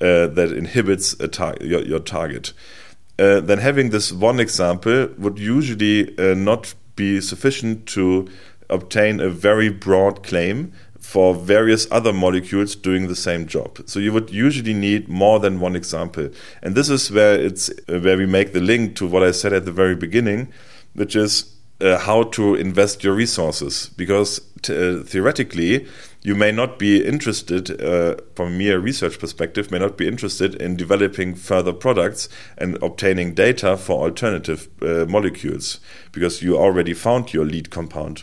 uh, 0.00 0.28
that 0.28 0.52
inhibits 0.56 1.14
tar 1.32 1.56
your, 1.60 1.82
your, 1.82 1.98
target. 1.98 2.52
Uh, 3.18 3.40
then 3.40 3.58
having 3.58 3.90
this 3.90 4.12
one 4.12 4.38
example 4.38 5.08
would 5.18 5.38
usually 5.38 6.16
uh, 6.18 6.34
not 6.34 6.72
be 6.94 7.20
sufficient 7.20 7.86
to 7.86 8.28
obtain 8.70 9.20
a 9.20 9.28
very 9.28 9.68
broad 9.68 10.22
claim 10.22 10.72
for 11.12 11.34
various 11.34 11.86
other 11.90 12.10
molecules 12.10 12.74
doing 12.74 13.06
the 13.06 13.14
same 13.14 13.46
job. 13.46 13.78
So 13.84 14.00
you 14.00 14.14
would 14.14 14.30
usually 14.30 14.72
need 14.72 15.10
more 15.10 15.38
than 15.40 15.60
one 15.60 15.76
example. 15.76 16.30
And 16.62 16.74
this 16.74 16.88
is 16.88 17.12
where 17.12 17.38
it's 17.38 17.70
where 17.86 18.16
we 18.16 18.24
make 18.24 18.54
the 18.54 18.62
link 18.62 18.96
to 18.96 19.06
what 19.06 19.22
I 19.22 19.32
said 19.32 19.52
at 19.52 19.66
the 19.66 19.72
very 19.72 19.94
beginning, 19.94 20.50
which 20.94 21.14
is 21.14 21.54
uh, 21.82 21.98
how 21.98 22.22
to 22.22 22.54
invest 22.54 23.04
your 23.04 23.12
resources 23.12 23.90
because 23.94 24.40
uh, 24.70 25.02
theoretically 25.04 25.86
you 26.22 26.34
may 26.34 26.50
not 26.50 26.78
be 26.78 27.04
interested 27.04 27.78
uh, 27.82 28.14
from 28.34 28.46
a 28.46 28.56
mere 28.56 28.78
research 28.78 29.18
perspective 29.18 29.70
may 29.70 29.80
not 29.80 29.98
be 29.98 30.08
interested 30.08 30.54
in 30.54 30.76
developing 30.76 31.34
further 31.34 31.74
products 31.74 32.28
and 32.56 32.82
obtaining 32.82 33.34
data 33.34 33.76
for 33.76 34.02
alternative 34.02 34.68
uh, 34.80 35.04
molecules 35.08 35.78
because 36.12 36.40
you 36.40 36.56
already 36.56 36.94
found 36.94 37.34
your 37.34 37.44
lead 37.44 37.68
compound 37.68 38.22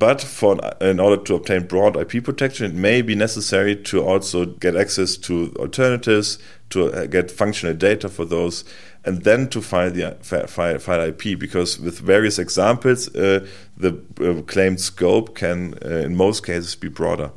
But 0.00 0.22
for 0.22 0.58
in 0.80 0.98
order 0.98 1.22
to 1.24 1.34
obtain 1.34 1.66
broad 1.66 1.94
IP 1.94 2.24
protection, 2.24 2.64
it 2.72 2.74
may 2.74 3.02
be 3.02 3.14
necessary 3.14 3.76
to 3.76 4.02
also 4.02 4.46
get 4.46 4.74
access 4.74 5.18
to 5.18 5.54
alternatives, 5.58 6.38
to 6.70 6.90
uh, 6.90 7.04
get 7.04 7.30
functional 7.30 7.74
data 7.74 8.08
for 8.08 8.24
those, 8.24 8.64
and 9.04 9.24
then 9.24 9.50
to 9.50 9.60
file 9.60 9.90
the 9.90 10.16
file, 10.22 10.78
file 10.78 11.00
IP. 11.02 11.38
Because 11.38 11.78
with 11.78 11.98
various 11.98 12.38
examples, 12.38 13.14
uh, 13.14 13.46
the 13.76 14.02
uh, 14.22 14.40
claimed 14.46 14.80
scope 14.80 15.36
can, 15.36 15.74
uh, 15.84 15.88
in 15.88 16.16
most 16.16 16.46
cases, 16.46 16.74
be 16.74 16.88
broader 16.88 17.30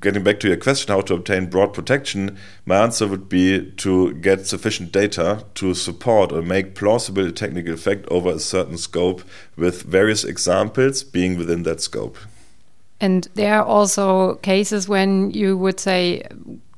getting 0.00 0.22
back 0.22 0.40
to 0.40 0.48
your 0.48 0.56
question, 0.56 0.92
how 0.92 1.00
to 1.02 1.14
obtain 1.14 1.46
broad 1.46 1.72
protection, 1.72 2.38
my 2.64 2.76
answer 2.76 3.06
would 3.06 3.28
be 3.28 3.70
to 3.72 4.14
get 4.14 4.46
sufficient 4.46 4.92
data 4.92 5.44
to 5.54 5.74
support 5.74 6.32
or 6.32 6.42
make 6.42 6.74
plausible 6.74 7.26
a 7.26 7.32
technical 7.32 7.74
effect 7.74 8.06
over 8.08 8.30
a 8.30 8.38
certain 8.38 8.78
scope, 8.78 9.22
with 9.56 9.82
various 9.82 10.24
examples 10.24 11.02
being 11.02 11.36
within 11.38 11.62
that 11.62 11.80
scope. 11.80 12.18
And 13.00 13.28
there 13.34 13.54
are 13.58 13.64
also 13.64 14.36
cases 14.36 14.88
when 14.88 15.30
you 15.30 15.56
would 15.56 15.78
say, 15.80 16.26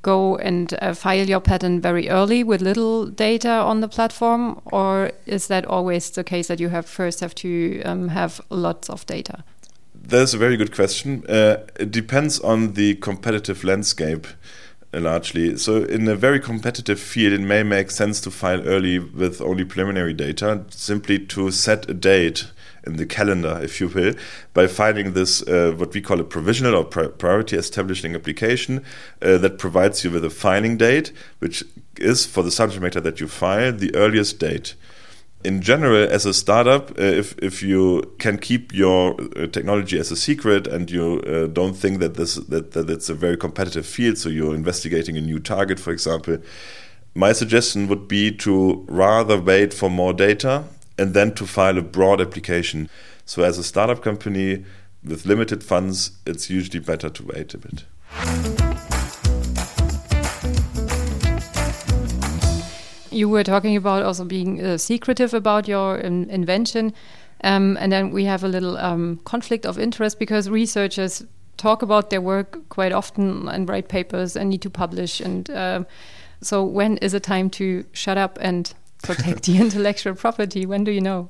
go 0.02 0.36
and 0.36 0.74
uh, 0.80 0.94
file 0.94 1.28
your 1.28 1.40
patent 1.40 1.82
very 1.82 2.08
early 2.08 2.44
with 2.44 2.60
little 2.60 3.06
data 3.06 3.50
on 3.50 3.80
the 3.80 3.88
platform, 3.88 4.60
or 4.66 5.10
is 5.26 5.48
that 5.48 5.64
always 5.66 6.10
the 6.10 6.24
case 6.24 6.48
that 6.48 6.60
you 6.60 6.68
have 6.68 6.86
first 6.86 7.20
have 7.20 7.34
to 7.34 7.82
um, 7.82 8.08
have 8.08 8.40
lots 8.50 8.88
of 8.88 9.04
data? 9.06 9.44
That's 10.08 10.32
a 10.32 10.38
very 10.38 10.56
good 10.56 10.74
question. 10.74 11.22
Uh, 11.28 11.66
it 11.78 11.90
depends 11.90 12.40
on 12.40 12.72
the 12.72 12.94
competitive 12.94 13.62
landscape 13.62 14.26
uh, 14.94 15.00
largely. 15.00 15.58
So, 15.58 15.82
in 15.82 16.08
a 16.08 16.16
very 16.16 16.40
competitive 16.40 16.98
field, 16.98 17.34
it 17.34 17.42
may 17.42 17.62
make 17.62 17.90
sense 17.90 18.18
to 18.22 18.30
file 18.30 18.66
early 18.66 18.98
with 18.98 19.42
only 19.42 19.66
preliminary 19.66 20.14
data, 20.14 20.64
simply 20.70 21.18
to 21.26 21.50
set 21.50 21.90
a 21.90 21.92
date 21.92 22.46
in 22.86 22.96
the 22.96 23.04
calendar, 23.04 23.60
if 23.62 23.82
you 23.82 23.88
will, 23.88 24.14
by 24.54 24.66
filing 24.66 25.12
this, 25.12 25.42
uh, 25.42 25.74
what 25.76 25.92
we 25.92 26.00
call 26.00 26.20
a 26.20 26.24
provisional 26.24 26.74
or 26.74 26.84
pri 26.84 27.08
priority 27.08 27.56
establishing 27.56 28.14
application 28.14 28.82
uh, 29.20 29.36
that 29.36 29.58
provides 29.58 30.04
you 30.04 30.10
with 30.10 30.24
a 30.24 30.30
filing 30.30 30.78
date, 30.78 31.12
which 31.40 31.62
is 31.98 32.24
for 32.24 32.42
the 32.42 32.50
subject 32.50 32.80
matter 32.80 33.00
that 33.02 33.20
you 33.20 33.28
file 33.28 33.72
the 33.72 33.94
earliest 33.94 34.38
date 34.38 34.74
in 35.44 35.62
general, 35.62 36.08
as 36.10 36.26
a 36.26 36.34
startup, 36.34 36.90
uh, 36.98 37.02
if 37.02 37.38
if 37.38 37.62
you 37.62 38.02
can 38.18 38.38
keep 38.38 38.74
your 38.74 39.14
uh, 39.20 39.46
technology 39.46 39.98
as 39.98 40.10
a 40.10 40.16
secret 40.16 40.66
and 40.66 40.90
you 40.90 41.20
uh, 41.26 41.46
don't 41.46 41.74
think 41.74 42.00
that 42.00 42.14
this 42.14 42.34
that, 42.34 42.72
that 42.72 42.90
it's 42.90 43.08
a 43.08 43.14
very 43.14 43.36
competitive 43.36 43.86
field, 43.86 44.18
so 44.18 44.28
you're 44.28 44.54
investigating 44.54 45.16
a 45.16 45.20
new 45.20 45.38
target, 45.38 45.78
for 45.78 45.92
example, 45.92 46.38
my 47.14 47.32
suggestion 47.32 47.86
would 47.88 48.08
be 48.08 48.32
to 48.32 48.84
rather 48.88 49.40
wait 49.40 49.72
for 49.72 49.88
more 49.88 50.12
data 50.12 50.64
and 50.98 51.14
then 51.14 51.32
to 51.34 51.46
file 51.46 51.78
a 51.78 51.82
broad 51.82 52.20
application. 52.20 52.90
So, 53.24 53.42
as 53.42 53.58
a 53.58 53.62
startup 53.62 54.02
company 54.02 54.64
with 55.04 55.24
limited 55.24 55.62
funds, 55.62 56.12
it's 56.26 56.50
usually 56.50 56.80
better 56.80 57.08
to 57.08 57.22
wait 57.24 57.54
a 57.54 57.58
bit. 57.58 58.67
You 63.18 63.28
were 63.28 63.44
talking 63.44 63.76
about 63.76 64.02
also 64.02 64.24
being 64.24 64.64
uh, 64.64 64.78
secretive 64.78 65.34
about 65.34 65.68
your 65.68 65.96
in 65.96 66.30
invention. 66.30 66.94
Um, 67.44 67.76
and 67.80 67.92
then 67.92 68.10
we 68.10 68.24
have 68.24 68.44
a 68.44 68.48
little 68.48 68.76
um, 68.78 69.20
conflict 69.24 69.66
of 69.66 69.78
interest 69.78 70.18
because 70.18 70.48
researchers 70.48 71.24
talk 71.56 71.82
about 71.82 72.10
their 72.10 72.20
work 72.20 72.68
quite 72.68 72.92
often 72.92 73.48
and 73.48 73.68
write 73.68 73.88
papers 73.88 74.36
and 74.36 74.50
need 74.50 74.62
to 74.62 74.70
publish. 74.70 75.20
And 75.20 75.50
uh, 75.50 75.84
so, 76.40 76.64
when 76.64 76.96
is 76.98 77.14
a 77.14 77.20
time 77.20 77.50
to 77.50 77.84
shut 77.92 78.16
up 78.16 78.38
and 78.40 78.72
protect 79.02 79.42
the 79.46 79.58
intellectual 79.58 80.14
property? 80.14 80.66
When 80.66 80.84
do 80.84 80.90
you 80.90 81.00
know? 81.00 81.28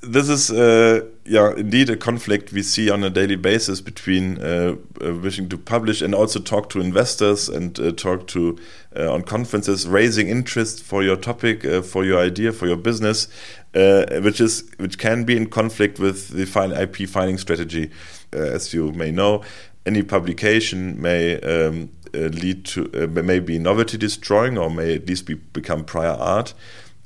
This 0.00 0.28
is 0.28 0.50
uh, 0.50 1.04
yeah 1.24 1.52
indeed 1.56 1.90
a 1.90 1.96
conflict 1.96 2.52
we 2.52 2.62
see 2.62 2.88
on 2.88 3.02
a 3.02 3.10
daily 3.10 3.36
basis 3.36 3.80
between 3.80 4.38
uh, 4.38 4.76
uh, 5.04 5.14
wishing 5.14 5.48
to 5.48 5.58
publish 5.58 6.00
and 6.00 6.14
also 6.14 6.38
talk 6.38 6.70
to 6.70 6.80
investors 6.80 7.48
and 7.48 7.78
uh, 7.80 7.90
talk 7.92 8.26
to 8.28 8.56
uh, 8.96 9.12
on 9.12 9.22
conferences 9.22 9.88
raising 9.88 10.28
interest 10.28 10.82
for 10.82 11.02
your 11.02 11.16
topic 11.16 11.64
uh, 11.64 11.82
for 11.82 12.04
your 12.04 12.18
idea 12.20 12.52
for 12.52 12.66
your 12.66 12.76
business 12.76 13.28
which 13.72 14.40
is 14.40 14.70
which 14.78 14.98
can 14.98 15.24
be 15.24 15.36
in 15.36 15.48
conflict 15.48 15.98
with 15.98 16.28
the 16.30 16.80
IP 16.80 17.08
filing 17.08 17.38
strategy. 17.38 17.90
As 18.32 18.74
you 18.74 18.92
may 18.92 19.10
know 19.12 19.42
any 19.86 20.02
publication 20.02 21.00
may 21.00 21.40
um, 21.40 21.90
lead 22.12 22.64
to 22.64 22.88
may 23.08 23.38
be 23.38 23.58
novelty 23.58 23.96
destroying 23.96 24.58
or 24.58 24.70
may 24.70 24.94
at 24.94 25.06
least 25.06 25.26
be 25.26 25.34
become 25.34 25.84
prior 25.84 26.16
art 26.18 26.54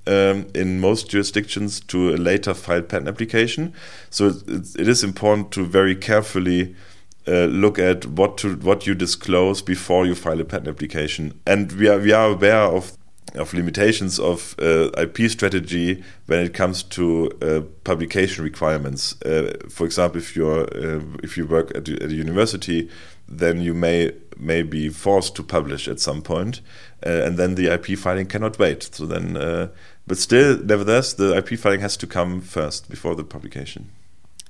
um, 0.06 0.46
in 0.54 0.80
most 0.80 1.10
jurisdictions 1.10 1.80
to 1.80 2.14
a 2.14 2.16
later 2.16 2.54
filed 2.54 2.88
patent 2.88 3.08
application. 3.08 3.72
So 4.10 4.28
it, 4.28 4.76
it 4.78 4.88
is 4.88 5.04
important 5.04 5.52
to 5.52 5.64
very 5.64 5.94
carefully 5.94 6.74
uh, 7.26 7.44
look 7.44 7.78
at 7.78 8.04
what 8.06 8.36
to 8.38 8.56
what 8.56 8.86
you 8.86 8.94
disclose 8.94 9.62
before 9.62 10.06
you 10.06 10.14
file 10.14 10.40
a 10.40 10.44
patent 10.44 10.68
application. 10.68 11.40
And 11.46 11.70
we 11.72 11.88
are 11.88 11.98
we 11.98 12.12
are 12.12 12.30
aware 12.30 12.62
of 12.62 12.96
of 13.34 13.54
limitations 13.54 14.18
of 14.18 14.54
uh, 14.60 14.90
IP 14.98 15.30
strategy 15.30 16.02
when 16.26 16.40
it 16.40 16.52
comes 16.52 16.82
to 16.82 17.30
uh, 17.40 17.60
publication 17.84 18.44
requirements. 18.44 19.20
Uh, 19.22 19.52
for 19.70 19.86
example, 19.86 20.18
if 20.18 20.36
you're 20.36 20.64
uh, 20.64 21.00
if 21.22 21.36
you 21.36 21.46
work 21.46 21.70
at, 21.76 21.88
at 21.88 22.10
a 22.10 22.14
university, 22.14 22.90
then 23.28 23.60
you 23.60 23.74
may 23.74 24.12
may 24.36 24.62
be 24.62 24.88
forced 24.88 25.34
to 25.36 25.42
publish 25.42 25.88
at 25.88 26.00
some 26.00 26.22
point, 26.22 26.60
uh, 27.06 27.10
and 27.10 27.38
then 27.38 27.54
the 27.54 27.72
IP 27.72 27.96
filing 27.98 28.26
cannot 28.26 28.58
wait. 28.58 28.82
So 28.82 29.06
then 29.06 29.36
but 30.06 30.18
still, 30.18 30.58
nevertheless, 30.58 31.12
the 31.12 31.36
IP 31.36 31.58
filing 31.58 31.80
has 31.80 31.96
to 31.98 32.06
come 32.06 32.40
first 32.40 32.90
before 32.90 33.14
the 33.14 33.24
publication. 33.24 33.90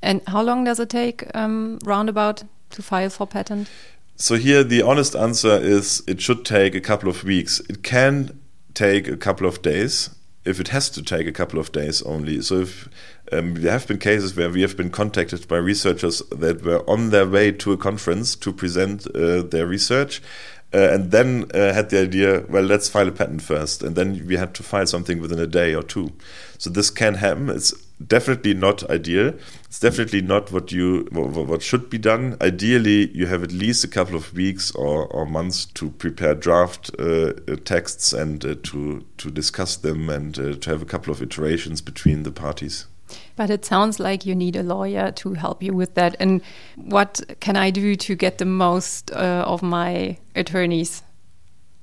And 0.02 0.20
how 0.26 0.42
long 0.42 0.64
does 0.64 0.80
it 0.80 0.88
take, 0.88 1.24
um, 1.34 1.78
roundabout, 1.84 2.42
to 2.70 2.82
file 2.82 3.10
for 3.10 3.26
patent? 3.26 3.68
So 4.16 4.36
here, 4.36 4.64
the 4.64 4.82
honest 4.82 5.14
answer 5.14 5.56
is 5.58 6.02
it 6.06 6.20
should 6.20 6.44
take 6.44 6.74
a 6.74 6.80
couple 6.80 7.08
of 7.08 7.24
weeks. 7.24 7.60
It 7.68 7.82
can 7.82 8.40
take 8.74 9.08
a 9.08 9.16
couple 9.16 9.46
of 9.46 9.62
days 9.62 10.10
if 10.44 10.58
it 10.58 10.68
has 10.68 10.90
to 10.90 11.02
take 11.02 11.26
a 11.26 11.32
couple 11.32 11.60
of 11.60 11.70
days 11.72 12.02
only. 12.02 12.40
So 12.42 12.60
if 12.60 12.88
um, 13.30 13.54
there 13.54 13.72
have 13.72 13.86
been 13.86 13.98
cases 13.98 14.36
where 14.36 14.50
we 14.50 14.62
have 14.62 14.76
been 14.76 14.90
contacted 14.90 15.46
by 15.46 15.58
researchers 15.58 16.20
that 16.30 16.64
were 16.64 16.88
on 16.90 17.10
their 17.10 17.26
way 17.26 17.52
to 17.52 17.72
a 17.72 17.76
conference 17.76 18.34
to 18.36 18.52
present 18.52 19.06
uh, 19.14 19.42
their 19.42 19.66
research, 19.66 20.20
uh, 20.74 20.88
and 20.92 21.10
then 21.10 21.50
uh, 21.54 21.72
had 21.72 21.90
the 21.90 22.00
idea, 22.00 22.44
well, 22.48 22.62
let's 22.62 22.88
file 22.88 23.08
a 23.08 23.12
patent 23.12 23.42
first, 23.42 23.82
and 23.82 23.94
then 23.94 24.26
we 24.26 24.36
had 24.36 24.54
to 24.54 24.62
file 24.62 24.86
something 24.86 25.20
within 25.20 25.38
a 25.38 25.46
day 25.46 25.74
or 25.74 25.82
two. 25.82 26.12
So 26.58 26.70
this 26.70 26.90
can 26.90 27.14
happen. 27.14 27.50
It's 27.50 27.72
definitely 28.06 28.54
not 28.54 28.88
ideal. 28.88 29.34
It's 29.64 29.80
definitely 29.80 30.22
not 30.22 30.50
what 30.52 30.72
you 30.72 31.08
what 31.12 31.62
should 31.62 31.90
be 31.90 31.98
done. 31.98 32.36
Ideally, 32.40 33.10
you 33.12 33.26
have 33.26 33.42
at 33.42 33.52
least 33.52 33.84
a 33.84 33.88
couple 33.88 34.16
of 34.16 34.32
weeks 34.34 34.70
or, 34.72 35.06
or 35.06 35.26
months 35.26 35.66
to 35.66 35.90
prepare 35.90 36.34
draft 36.34 36.90
uh, 36.98 37.32
texts 37.64 38.12
and 38.12 38.44
uh, 38.44 38.54
to 38.62 39.04
to 39.18 39.30
discuss 39.30 39.76
them 39.76 40.08
and 40.08 40.38
uh, 40.38 40.54
to 40.54 40.70
have 40.70 40.82
a 40.82 40.86
couple 40.86 41.12
of 41.12 41.20
iterations 41.20 41.80
between 41.80 42.22
the 42.22 42.32
parties. 42.32 42.86
But 43.42 43.50
it 43.50 43.64
sounds 43.64 43.98
like 43.98 44.24
you 44.24 44.36
need 44.36 44.54
a 44.54 44.62
lawyer 44.62 45.10
to 45.10 45.34
help 45.34 45.64
you 45.64 45.74
with 45.74 45.94
that. 45.94 46.14
And 46.20 46.42
what 46.76 47.20
can 47.40 47.56
I 47.56 47.70
do 47.70 47.96
to 47.96 48.14
get 48.14 48.38
the 48.38 48.44
most 48.44 49.10
uh, 49.10 49.42
of 49.44 49.64
my 49.64 50.16
attorneys? 50.36 51.02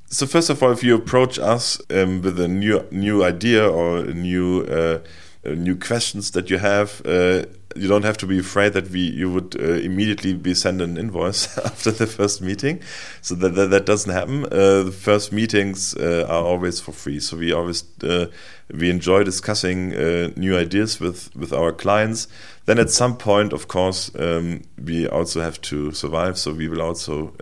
So 0.05 0.25
first 0.25 0.49
of 0.49 0.63
all, 0.63 0.71
if 0.71 0.85
you 0.85 0.95
approach 0.95 1.37
us 1.37 1.81
um, 1.89 2.21
with 2.21 2.39
a 2.39 2.47
new 2.47 2.85
new 2.91 3.25
idea 3.25 3.69
or 3.69 3.97
a 3.97 4.13
new 4.13 4.61
uh, 4.61 4.99
new 5.43 5.75
questions 5.75 6.31
that 6.31 6.49
you 6.49 6.59
have, 6.59 7.01
uh, 7.05 7.43
you 7.75 7.87
don't 7.87 8.03
have 8.03 8.17
to 8.17 8.25
be 8.25 8.39
afraid 8.39 8.73
that 8.73 8.89
we 8.89 8.99
you 8.99 9.31
would 9.31 9.55
uh, 9.59 9.73
immediately 9.73 10.33
be 10.33 10.53
sent 10.53 10.81
an 10.81 10.97
invoice 10.97 11.57
after 11.65 11.91
the 11.91 12.07
first 12.07 12.41
meeting. 12.41 12.81
So 13.21 13.35
that 13.35 13.55
that, 13.55 13.69
that 13.69 13.85
doesn't 13.85 14.11
happen. 14.11 14.45
Uh, 14.45 14.83
the 14.83 14.91
first 14.91 15.31
meetings 15.31 15.95
uh, 15.95 16.25
are 16.27 16.43
always 16.43 16.79
for 16.79 16.91
free. 16.91 17.19
So 17.19 17.37
we 17.37 17.53
always 17.53 17.83
uh, 18.03 18.27
we 18.73 18.89
enjoy 18.89 19.23
discussing 19.23 19.93
uh, 19.93 20.31
new 20.35 20.57
ideas 20.57 20.99
with 20.99 21.35
with 21.35 21.53
our 21.53 21.71
clients. 21.71 22.27
Then 22.65 22.79
at 22.79 22.89
some 22.89 23.17
point, 23.17 23.53
of 23.53 23.67
course, 23.67 24.11
um, 24.15 24.61
we 24.83 25.07
also 25.07 25.41
have 25.41 25.61
to 25.61 25.91
survive. 25.91 26.37
So 26.37 26.53
we 26.53 26.67
will 26.67 26.81
also 26.81 27.33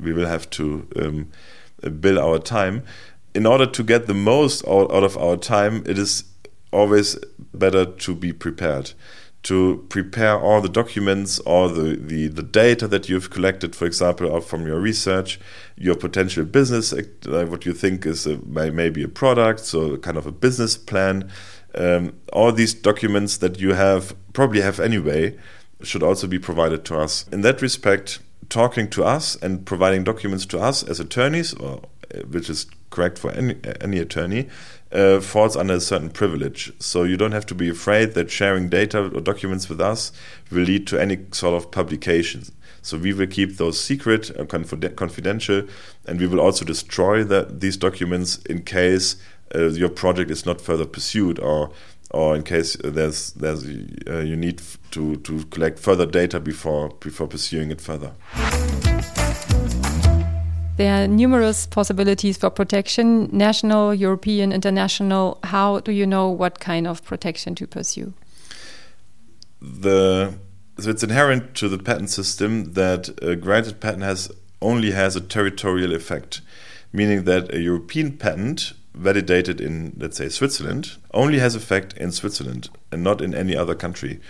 we 0.00 0.12
will 0.12 0.26
have 0.26 0.50
to 0.50 0.88
um, 0.96 1.30
bill 2.00 2.18
our 2.18 2.38
time. 2.38 2.82
In 3.34 3.46
order 3.46 3.66
to 3.66 3.82
get 3.84 4.06
the 4.06 4.14
most 4.14 4.66
out, 4.66 4.90
out 4.90 5.04
of 5.04 5.16
our 5.16 5.36
time, 5.36 5.84
it 5.86 5.98
is 5.98 6.24
always 6.72 7.16
better 7.54 7.84
to 7.84 8.14
be 8.14 8.32
prepared 8.32 8.92
to 9.44 9.86
prepare 9.88 10.38
all 10.38 10.60
the 10.60 10.68
documents, 10.68 11.38
all 11.40 11.68
the, 11.68 11.96
the, 11.96 12.26
the 12.28 12.42
data 12.42 12.88
that 12.88 13.08
you've 13.08 13.30
collected, 13.30 13.74
for 13.74 13.86
example, 13.86 14.40
from 14.40 14.66
your 14.66 14.80
research, 14.80 15.38
your 15.76 15.94
potential 15.94 16.44
business, 16.44 16.92
uh, 16.92 17.46
what 17.48 17.64
you 17.64 17.72
think 17.72 18.04
is 18.04 18.26
a, 18.26 18.38
maybe 18.38 19.02
a 19.02 19.08
product, 19.08 19.60
so 19.60 19.96
kind 19.98 20.16
of 20.16 20.26
a 20.26 20.32
business 20.32 20.76
plan. 20.76 21.30
Um, 21.74 22.18
all 22.32 22.50
these 22.52 22.74
documents 22.74 23.36
that 23.38 23.60
you 23.60 23.74
have 23.74 24.14
probably 24.32 24.60
have 24.60 24.80
anyway 24.80 25.38
should 25.82 26.02
also 26.02 26.26
be 26.26 26.38
provided 26.38 26.84
to 26.86 26.98
us. 26.98 27.26
In 27.28 27.42
that 27.42 27.62
respect, 27.62 28.18
talking 28.48 28.90
to 28.90 29.04
us 29.04 29.36
and 29.36 29.64
providing 29.64 30.02
documents 30.04 30.46
to 30.46 30.58
us 30.58 30.82
as 30.82 30.98
attorneys, 30.98 31.54
or, 31.54 31.82
uh, 32.12 32.20
which 32.22 32.50
is 32.50 32.66
correct 32.90 33.18
for 33.18 33.30
any, 33.30 33.56
any 33.80 33.98
attorney, 33.98 34.48
uh, 34.92 35.20
falls 35.20 35.56
under 35.56 35.74
a 35.74 35.80
certain 35.80 36.10
privilege. 36.10 36.72
So 36.78 37.04
you 37.04 37.16
don't 37.16 37.32
have 37.32 37.46
to 37.46 37.54
be 37.54 37.68
afraid 37.68 38.14
that 38.14 38.30
sharing 38.30 38.68
data 38.68 39.04
or 39.04 39.20
documents 39.20 39.68
with 39.68 39.80
us 39.80 40.12
will 40.50 40.62
lead 40.62 40.86
to 40.88 41.00
any 41.00 41.18
sort 41.32 41.54
of 41.54 41.70
publications. 41.70 42.52
So 42.82 42.96
we 42.96 43.12
will 43.12 43.26
keep 43.26 43.56
those 43.56 43.78
secret 43.80 44.30
and 44.30 44.48
confidential, 44.48 45.62
and 46.06 46.20
we 46.20 46.26
will 46.26 46.40
also 46.40 46.64
destroy 46.64 47.24
that, 47.24 47.60
these 47.60 47.76
documents 47.76 48.38
in 48.46 48.62
case 48.62 49.16
uh, 49.54 49.68
your 49.68 49.88
project 49.88 50.30
is 50.30 50.46
not 50.46 50.60
further 50.60 50.86
pursued 50.86 51.38
or 51.38 51.70
or 52.10 52.34
in 52.34 52.42
case 52.42 52.76
there's 52.82 53.32
there's 53.32 53.64
uh, 54.06 54.20
you 54.20 54.36
need 54.36 54.62
to 54.90 55.16
to 55.16 55.44
collect 55.46 55.78
further 55.78 56.06
data 56.06 56.40
before 56.40 56.90
before 57.00 57.26
pursuing 57.26 57.70
it 57.70 57.80
further. 57.80 58.12
There 60.78 60.94
are 60.94 61.08
numerous 61.08 61.66
possibilities 61.66 62.36
for 62.36 62.50
protection, 62.50 63.28
national, 63.32 63.92
European, 63.94 64.52
international. 64.52 65.40
How 65.42 65.80
do 65.80 65.90
you 65.90 66.06
know 66.06 66.28
what 66.28 66.60
kind 66.60 66.86
of 66.86 67.04
protection 67.04 67.56
to 67.56 67.66
pursue? 67.66 68.12
The 69.60 70.34
so 70.78 70.90
it's 70.90 71.02
inherent 71.02 71.56
to 71.56 71.68
the 71.68 71.78
patent 71.78 72.10
system 72.10 72.74
that 72.74 73.08
a 73.20 73.34
granted 73.34 73.80
patent 73.80 74.04
has 74.04 74.30
only 74.62 74.92
has 74.92 75.16
a 75.16 75.20
territorial 75.20 75.92
effect, 75.92 76.42
meaning 76.92 77.24
that 77.24 77.52
a 77.52 77.60
European 77.60 78.16
patent 78.16 78.72
validated 78.94 79.60
in 79.60 79.96
let's 79.98 80.16
say 80.16 80.28
Switzerland 80.28 80.96
only 81.12 81.40
has 81.40 81.56
effect 81.56 81.92
in 81.94 82.12
Switzerland 82.12 82.70
and 82.92 83.02
not 83.02 83.20
in 83.20 83.34
any 83.34 83.56
other 83.56 83.74
country. 83.74 84.20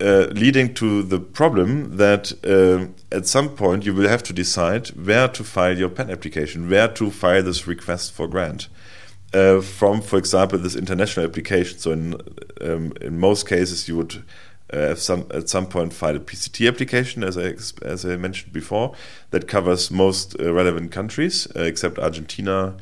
Uh, 0.00 0.28
leading 0.32 0.72
to 0.74 1.02
the 1.02 1.18
problem 1.18 1.96
that 1.96 2.32
uh, 2.44 2.86
at 3.14 3.26
some 3.26 3.48
point 3.48 3.84
you 3.84 3.94
will 3.94 4.08
have 4.08 4.22
to 4.22 4.32
decide 4.32 4.88
where 4.88 5.28
to 5.28 5.44
file 5.44 5.76
your 5.76 5.88
patent 5.88 6.12
application, 6.12 6.70
where 6.70 6.88
to 6.88 7.10
file 7.10 7.42
this 7.42 7.66
request 7.66 8.12
for 8.12 8.26
grant. 8.26 8.68
Uh, 9.32 9.60
from, 9.60 10.00
for 10.00 10.16
example, 10.16 10.58
this 10.58 10.76
international 10.76 11.26
application. 11.26 11.78
So, 11.78 11.90
in 11.90 12.14
um, 12.60 12.92
in 13.00 13.18
most 13.18 13.48
cases, 13.48 13.88
you 13.88 13.96
would 13.96 14.22
uh, 14.72 14.94
some, 14.94 15.26
at 15.30 15.48
some 15.48 15.66
point 15.66 15.92
file 15.92 16.16
a 16.16 16.20
PCT 16.20 16.66
application, 16.68 17.22
as 17.22 17.36
I 17.36 17.54
as 17.82 18.04
I 18.04 18.16
mentioned 18.16 18.52
before, 18.52 18.94
that 19.30 19.48
covers 19.48 19.90
most 19.90 20.36
uh, 20.40 20.52
relevant 20.52 20.92
countries 20.92 21.46
uh, 21.56 21.62
except 21.62 21.98
Argentina 21.98 22.76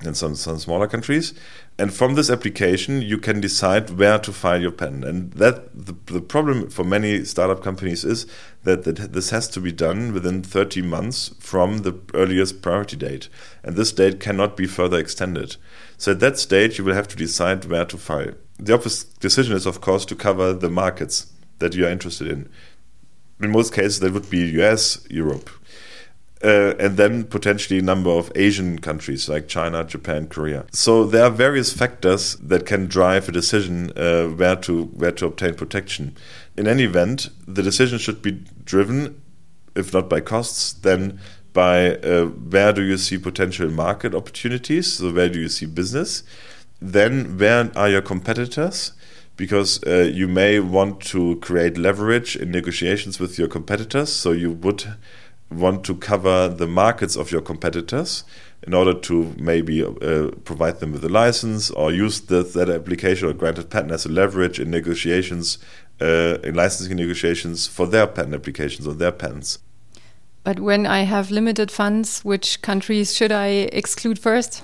and 0.00 0.16
some 0.16 0.34
some 0.34 0.58
smaller 0.58 0.88
countries. 0.88 1.34
And 1.78 1.92
from 1.92 2.14
this 2.14 2.28
application, 2.28 3.00
you 3.00 3.18
can 3.18 3.40
decide 3.40 3.90
where 3.90 4.18
to 4.18 4.32
file 4.32 4.60
your 4.60 4.70
patent. 4.70 5.04
And 5.04 5.32
that 5.32 5.70
the, 5.74 5.94
the 6.12 6.20
problem 6.20 6.68
for 6.68 6.84
many 6.84 7.24
startup 7.24 7.62
companies 7.62 8.04
is 8.04 8.26
that, 8.64 8.84
that 8.84 9.12
this 9.12 9.30
has 9.30 9.48
to 9.48 9.60
be 9.60 9.72
done 9.72 10.12
within 10.12 10.42
30 10.42 10.82
months 10.82 11.34
from 11.40 11.78
the 11.78 11.98
earliest 12.14 12.60
priority 12.60 12.96
date. 12.96 13.28
And 13.62 13.74
this 13.74 13.90
date 13.92 14.20
cannot 14.20 14.56
be 14.56 14.66
further 14.66 14.98
extended. 14.98 15.56
So 15.96 16.12
at 16.12 16.20
that 16.20 16.38
stage, 16.38 16.78
you 16.78 16.84
will 16.84 16.94
have 16.94 17.08
to 17.08 17.16
decide 17.16 17.64
where 17.64 17.86
to 17.86 17.96
file. 17.96 18.34
The 18.58 18.74
obvious 18.74 19.04
decision 19.04 19.56
is, 19.56 19.66
of 19.66 19.80
course, 19.80 20.04
to 20.06 20.14
cover 20.14 20.52
the 20.52 20.70
markets 20.70 21.32
that 21.58 21.74
you 21.74 21.86
are 21.86 21.90
interested 21.90 22.28
in. 22.28 22.48
In 23.40 23.50
most 23.50 23.72
cases, 23.72 24.00
that 24.00 24.12
would 24.12 24.28
be 24.28 24.60
US, 24.60 25.04
Europe, 25.10 25.48
uh, 26.44 26.74
and 26.78 26.96
then 26.96 27.24
potentially 27.24 27.78
a 27.78 27.82
number 27.82 28.10
of 28.10 28.32
Asian 28.34 28.78
countries 28.78 29.28
like 29.28 29.48
China, 29.48 29.84
Japan, 29.84 30.26
Korea. 30.26 30.64
So 30.72 31.04
there 31.04 31.24
are 31.24 31.30
various 31.30 31.72
factors 31.72 32.36
that 32.36 32.66
can 32.66 32.86
drive 32.86 33.28
a 33.28 33.32
decision 33.32 33.92
uh, 33.96 34.28
where 34.28 34.56
to 34.56 34.84
where 34.86 35.12
to 35.12 35.26
obtain 35.26 35.54
protection. 35.54 36.16
In 36.56 36.66
any 36.66 36.84
event, 36.84 37.28
the 37.46 37.62
decision 37.62 37.98
should 37.98 38.22
be 38.22 38.42
driven, 38.64 39.20
if 39.74 39.92
not 39.94 40.08
by 40.08 40.20
costs, 40.20 40.72
then 40.72 41.20
by 41.52 41.96
uh, 41.96 42.26
where 42.26 42.72
do 42.72 42.82
you 42.82 42.96
see 42.96 43.18
potential 43.18 43.70
market 43.70 44.14
opportunities? 44.14 44.94
So 44.94 45.12
where 45.12 45.28
do 45.28 45.40
you 45.40 45.48
see 45.48 45.66
business? 45.66 46.24
Then 46.80 47.38
where 47.38 47.70
are 47.76 47.88
your 47.88 48.02
competitors? 48.02 48.92
Because 49.36 49.82
uh, 49.84 50.10
you 50.12 50.28
may 50.28 50.60
want 50.60 51.00
to 51.00 51.36
create 51.36 51.78
leverage 51.78 52.36
in 52.36 52.50
negotiations 52.50 53.18
with 53.18 53.38
your 53.38 53.48
competitors. 53.48 54.12
So 54.12 54.32
you 54.32 54.52
would 54.52 54.84
want 55.58 55.84
to 55.84 55.94
cover 55.94 56.48
the 56.48 56.66
markets 56.66 57.16
of 57.16 57.30
your 57.30 57.40
competitors 57.40 58.24
in 58.64 58.74
order 58.74 58.94
to 58.94 59.34
maybe 59.38 59.82
uh, 59.82 60.30
provide 60.44 60.80
them 60.80 60.92
with 60.92 61.04
a 61.04 61.08
license 61.08 61.70
or 61.70 61.92
use 61.92 62.20
the, 62.20 62.42
that 62.42 62.68
application 62.68 63.28
or 63.28 63.32
granted 63.32 63.70
patent 63.70 63.92
as 63.92 64.06
a 64.06 64.08
leverage 64.08 64.60
in 64.60 64.70
negotiations, 64.70 65.58
uh, 66.00 66.38
in 66.44 66.54
licensing 66.54 66.96
negotiations 66.96 67.66
for 67.66 67.86
their 67.86 68.06
patent 68.06 68.34
applications 68.34 68.86
or 68.86 68.94
their 68.94 69.12
patents. 69.12 69.58
But 70.44 70.60
when 70.60 70.86
I 70.86 71.02
have 71.02 71.30
limited 71.30 71.70
funds, 71.70 72.20
which 72.24 72.62
countries 72.62 73.14
should 73.14 73.32
I 73.32 73.68
exclude 73.72 74.18
first? 74.18 74.62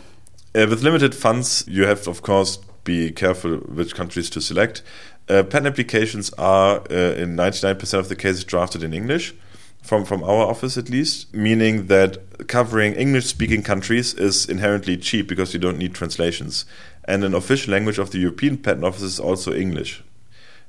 Uh, 0.54 0.66
with 0.68 0.82
limited 0.82 1.14
funds, 1.14 1.64
you 1.68 1.86
have, 1.86 2.06
of 2.08 2.22
course, 2.22 2.58
be 2.84 3.10
careful 3.10 3.58
which 3.58 3.94
countries 3.94 4.30
to 4.30 4.40
select. 4.40 4.82
Uh, 5.28 5.42
patent 5.42 5.66
applications 5.66 6.32
are, 6.34 6.80
uh, 6.90 6.94
in 6.94 7.36
99% 7.36 7.98
of 7.98 8.08
the 8.08 8.16
cases, 8.16 8.44
drafted 8.44 8.82
in 8.82 8.94
English 8.94 9.34
from 9.82 10.04
from 10.04 10.22
our 10.22 10.46
office 10.46 10.76
at 10.76 10.90
least, 10.90 11.32
meaning 11.34 11.86
that 11.86 12.46
covering 12.46 12.94
English 12.94 13.26
speaking 13.26 13.62
countries 13.62 14.14
is 14.14 14.48
inherently 14.48 14.96
cheap 14.96 15.28
because 15.28 15.54
you 15.54 15.60
don't 15.60 15.78
need 15.78 15.94
translations. 15.94 16.64
And 17.04 17.24
an 17.24 17.34
official 17.34 17.72
language 17.72 17.98
of 17.98 18.10
the 18.10 18.18
European 18.18 18.58
Patent 18.58 18.84
Office 18.84 19.02
is 19.02 19.20
also 19.20 19.54
English, 19.54 20.02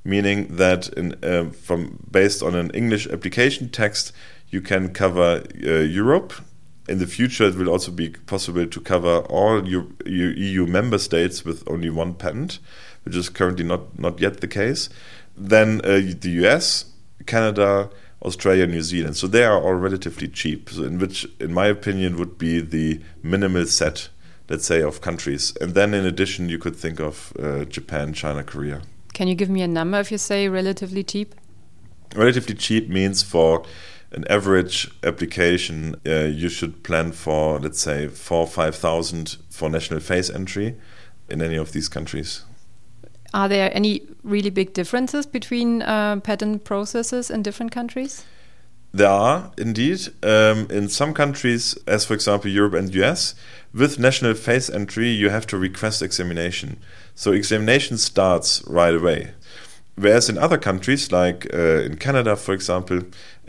meaning 0.06 0.56
that 0.56 0.88
in, 0.90 1.16
uh, 1.24 1.52
from 1.52 2.00
based 2.10 2.42
on 2.42 2.56
an 2.56 2.70
English 2.72 3.08
application 3.08 3.70
text, 3.70 4.14
you 4.50 4.62
can 4.62 4.94
cover 4.94 5.44
uh, 5.66 5.70
Europe. 5.80 6.34
In 6.88 6.98
the 6.98 7.06
future, 7.06 7.44
it 7.44 7.56
will 7.56 7.70
also 7.70 7.92
be 7.92 8.10
possible 8.10 8.66
to 8.66 8.82
cover 8.82 9.20
all 9.30 9.68
EU 9.68 10.66
member 10.66 10.98
states 10.98 11.46
with 11.46 11.64
only 11.68 11.90
one 11.90 12.16
patent, 12.16 12.60
which 13.04 13.16
is 13.16 13.30
currently 13.30 13.66
not 13.66 14.00
not 14.00 14.20
yet 14.20 14.40
the 14.40 14.48
case. 14.48 14.90
Then 15.38 15.82
uh, 15.84 16.02
the 16.20 16.32
US, 16.46 16.86
Canada, 17.26 17.90
Australia, 18.22 18.68
New 18.68 18.82
Zealand. 18.82 19.16
So 19.16 19.28
they 19.28 19.44
are 19.44 19.62
all 19.62 19.76
relatively 19.76 20.28
cheap. 20.28 20.70
So 20.70 20.84
in 20.84 21.00
which, 21.00 21.28
in 21.40 21.54
my 21.54 21.68
opinion, 21.68 22.18
would 22.18 22.38
be 22.38 22.62
the 22.62 23.02
minimal 23.24 23.66
set, 23.66 24.10
let's 24.50 24.66
say, 24.66 24.82
of 24.82 25.02
countries. 25.02 25.56
And 25.62 25.74
then 25.74 25.94
in 25.94 26.06
addition, 26.06 26.50
you 26.50 26.58
could 26.58 26.76
think 26.76 27.00
of 27.00 27.34
uh, 27.40 27.66
Japan, 27.66 28.14
China, 28.14 28.44
Korea. 28.44 28.82
Can 29.14 29.28
you 29.28 29.36
give 29.36 29.50
me 29.50 29.62
a 29.62 29.68
number 29.68 30.00
if 30.00 30.12
you 30.12 30.18
say 30.18 30.48
relatively 30.48 31.04
cheap? 31.04 31.36
Relatively 32.16 32.56
cheap 32.56 32.90
means 32.90 33.24
for 33.24 33.64
an 34.12 34.26
average 34.28 34.90
application, 35.04 35.96
uh, 36.06 36.22
you 36.22 36.50
should 36.50 36.84
plan 36.84 37.12
for, 37.12 37.60
let's 37.60 37.80
say, 37.80 38.08
four, 38.08 38.48
five 38.48 38.76
thousand 38.76 39.38
for 39.50 39.70
national 39.70 40.00
phase 40.00 40.32
entry 40.32 40.76
in 41.30 41.42
any 41.42 41.56
of 41.56 41.72
these 41.74 41.88
countries. 41.88 42.44
Are 43.34 43.48
there 43.48 43.70
any 43.74 44.02
really 44.24 44.50
big 44.50 44.74
differences 44.74 45.26
between 45.26 45.82
uh, 45.82 46.20
patent 46.22 46.64
processes 46.64 47.30
in 47.30 47.44
different 47.44 47.72
countries? 47.72 48.26
There 48.92 49.10
are 49.10 49.52
indeed. 49.58 50.08
Um, 50.24 50.68
in 50.72 50.90
some 50.90 51.14
countries, 51.14 51.78
as 51.86 52.06
for 52.06 52.16
example 52.16 52.50
Europe 52.50 52.74
and 52.74 52.94
US, 52.96 53.36
with 53.74 54.00
national 54.00 54.34
phase 54.34 54.70
entry, 54.70 55.10
you 55.10 55.30
have 55.30 55.46
to 55.48 55.58
request 55.58 56.02
examination. 56.02 56.80
So 57.14 57.32
examination 57.32 57.98
starts 57.98 58.64
right 58.66 58.96
away. 58.96 59.32
Whereas 60.00 60.30
in 60.30 60.38
other 60.38 60.58
countries, 60.58 61.12
like 61.12 61.54
uh, 61.54 61.82
in 61.82 61.98
Canada, 61.98 62.38
for 62.38 62.54
example, 62.54 63.02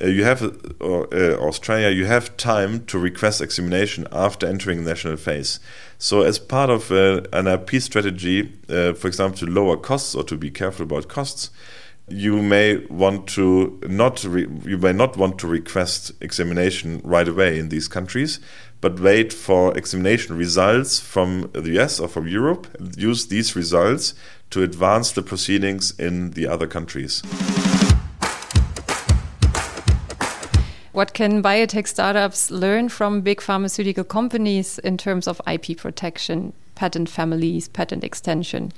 uh, 0.03 0.07
you 0.07 0.25
have 0.25 0.43
or 0.81 1.07
uh, 1.15 1.37
Australia, 1.37 1.91
you 1.91 2.07
have 2.07 2.37
time 2.37 2.85
to 2.87 2.99
request 2.99 3.41
examination 3.41 4.09
after 4.11 4.49
entering 4.49 4.85
national 4.85 5.17
phase. 5.17 5.61
So, 5.99 6.23
as 6.23 6.41
part 6.41 6.69
of 6.69 6.91
uh, 6.91 7.21
an 7.33 7.47
IP 7.47 7.81
strategy, 7.81 8.53
uh, 8.69 8.95
for 8.95 9.07
example, 9.07 9.39
to 9.39 9.47
lower 9.47 9.77
costs 9.77 10.17
or 10.17 10.25
to 10.25 10.37
be 10.37 10.51
careful 10.51 10.83
about 10.83 11.07
costs, 11.07 11.51
you 12.09 12.43
may 12.43 12.85
want 12.87 13.29
to 13.29 13.79
not 13.87 14.25
you 14.25 14.79
may 14.79 14.93
not 14.93 15.17
want 15.17 15.39
to 15.39 15.47
request 15.47 16.11
examination 16.21 17.01
right 17.05 17.29
away 17.29 17.61
in 17.61 17.69
these 17.69 17.87
countries, 17.87 18.41
but 18.81 18.99
wait 18.99 19.33
for 19.33 19.77
examination 19.79 20.37
results 20.37 20.99
from 20.99 21.49
the 21.53 21.79
US 21.79 22.01
or 22.01 22.09
from 22.09 22.27
Europe. 22.27 22.67
Use 22.97 23.27
these 23.27 23.55
results 23.55 24.15
to 24.51 24.63
advance 24.63 25.13
the 25.13 25.23
proceedings 25.23 25.99
in 25.99 26.33
the 26.33 26.47
other 26.47 26.67
countries. 26.67 27.23
What 30.93 31.15
can 31.15 31.43
biotech 31.43 31.87
startups 31.87 32.51
learn 32.51 32.89
from 32.89 33.21
big 33.21 33.41
pharmaceutical 33.41 34.05
companies 34.05 34.79
in 34.81 34.99
terms 34.99 35.29
of 35.29 35.41
IP 35.47 35.79
protection, 35.79 36.53
patent 36.75 37.09
families, 37.09 37.69
patent 37.69 38.03
extension? 38.03 38.73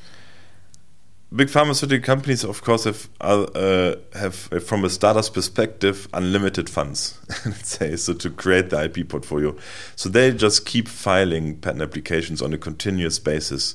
Big 1.34 1.48
pharmaceutical 1.48 2.04
companies, 2.04 2.44
of 2.44 2.62
course, 2.62 2.84
have 2.84 3.08
uh, 3.22 3.96
have 4.14 4.52
uh, 4.52 4.60
from 4.60 4.84
a 4.84 4.90
startup's 4.90 5.30
perspective 5.30 6.06
unlimited 6.12 6.68
funds. 6.68 7.18
let's 7.46 7.70
say 7.70 7.96
so 7.96 8.12
to 8.12 8.28
create 8.28 8.68
the 8.68 8.84
IP 8.84 9.08
portfolio, 9.08 9.56
so 9.96 10.10
they 10.10 10.30
just 10.30 10.66
keep 10.66 10.88
filing 10.88 11.56
patent 11.56 11.80
applications 11.80 12.42
on 12.42 12.52
a 12.52 12.58
continuous 12.58 13.18
basis. 13.18 13.74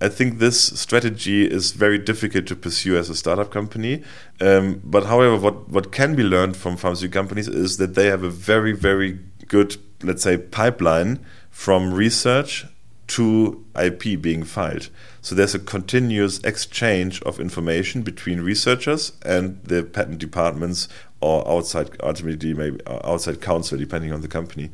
I 0.00 0.08
think 0.08 0.38
this 0.38 0.60
strategy 0.78 1.44
is 1.44 1.72
very 1.72 1.98
difficult 1.98 2.46
to 2.46 2.56
pursue 2.56 2.96
as 2.96 3.10
a 3.10 3.16
startup 3.16 3.50
company. 3.50 4.04
Um, 4.40 4.80
but 4.84 5.06
however, 5.06 5.36
what, 5.36 5.68
what 5.68 5.90
can 5.90 6.14
be 6.14 6.22
learned 6.22 6.56
from 6.56 6.76
pharmaceutical 6.76 7.20
companies 7.20 7.48
is 7.48 7.78
that 7.78 7.94
they 7.94 8.06
have 8.06 8.22
a 8.22 8.30
very, 8.30 8.72
very 8.72 9.18
good, 9.48 9.76
let's 10.02 10.22
say, 10.22 10.36
pipeline 10.36 11.24
from 11.50 11.92
research 11.92 12.66
to 13.08 13.64
IP 13.80 14.20
being 14.20 14.44
filed. 14.44 14.90
So 15.22 15.34
there's 15.34 15.54
a 15.54 15.58
continuous 15.58 16.38
exchange 16.44 17.20
of 17.22 17.40
information 17.40 18.02
between 18.02 18.40
researchers 18.40 19.12
and 19.24 19.62
the 19.64 19.82
patent 19.82 20.18
departments 20.18 20.88
or 21.20 21.46
outside, 21.48 21.90
ultimately 22.02 22.54
maybe 22.54 22.80
uh, 22.86 23.00
outside 23.02 23.40
counsel, 23.40 23.78
depending 23.78 24.12
on 24.12 24.20
the 24.20 24.28
company. 24.28 24.70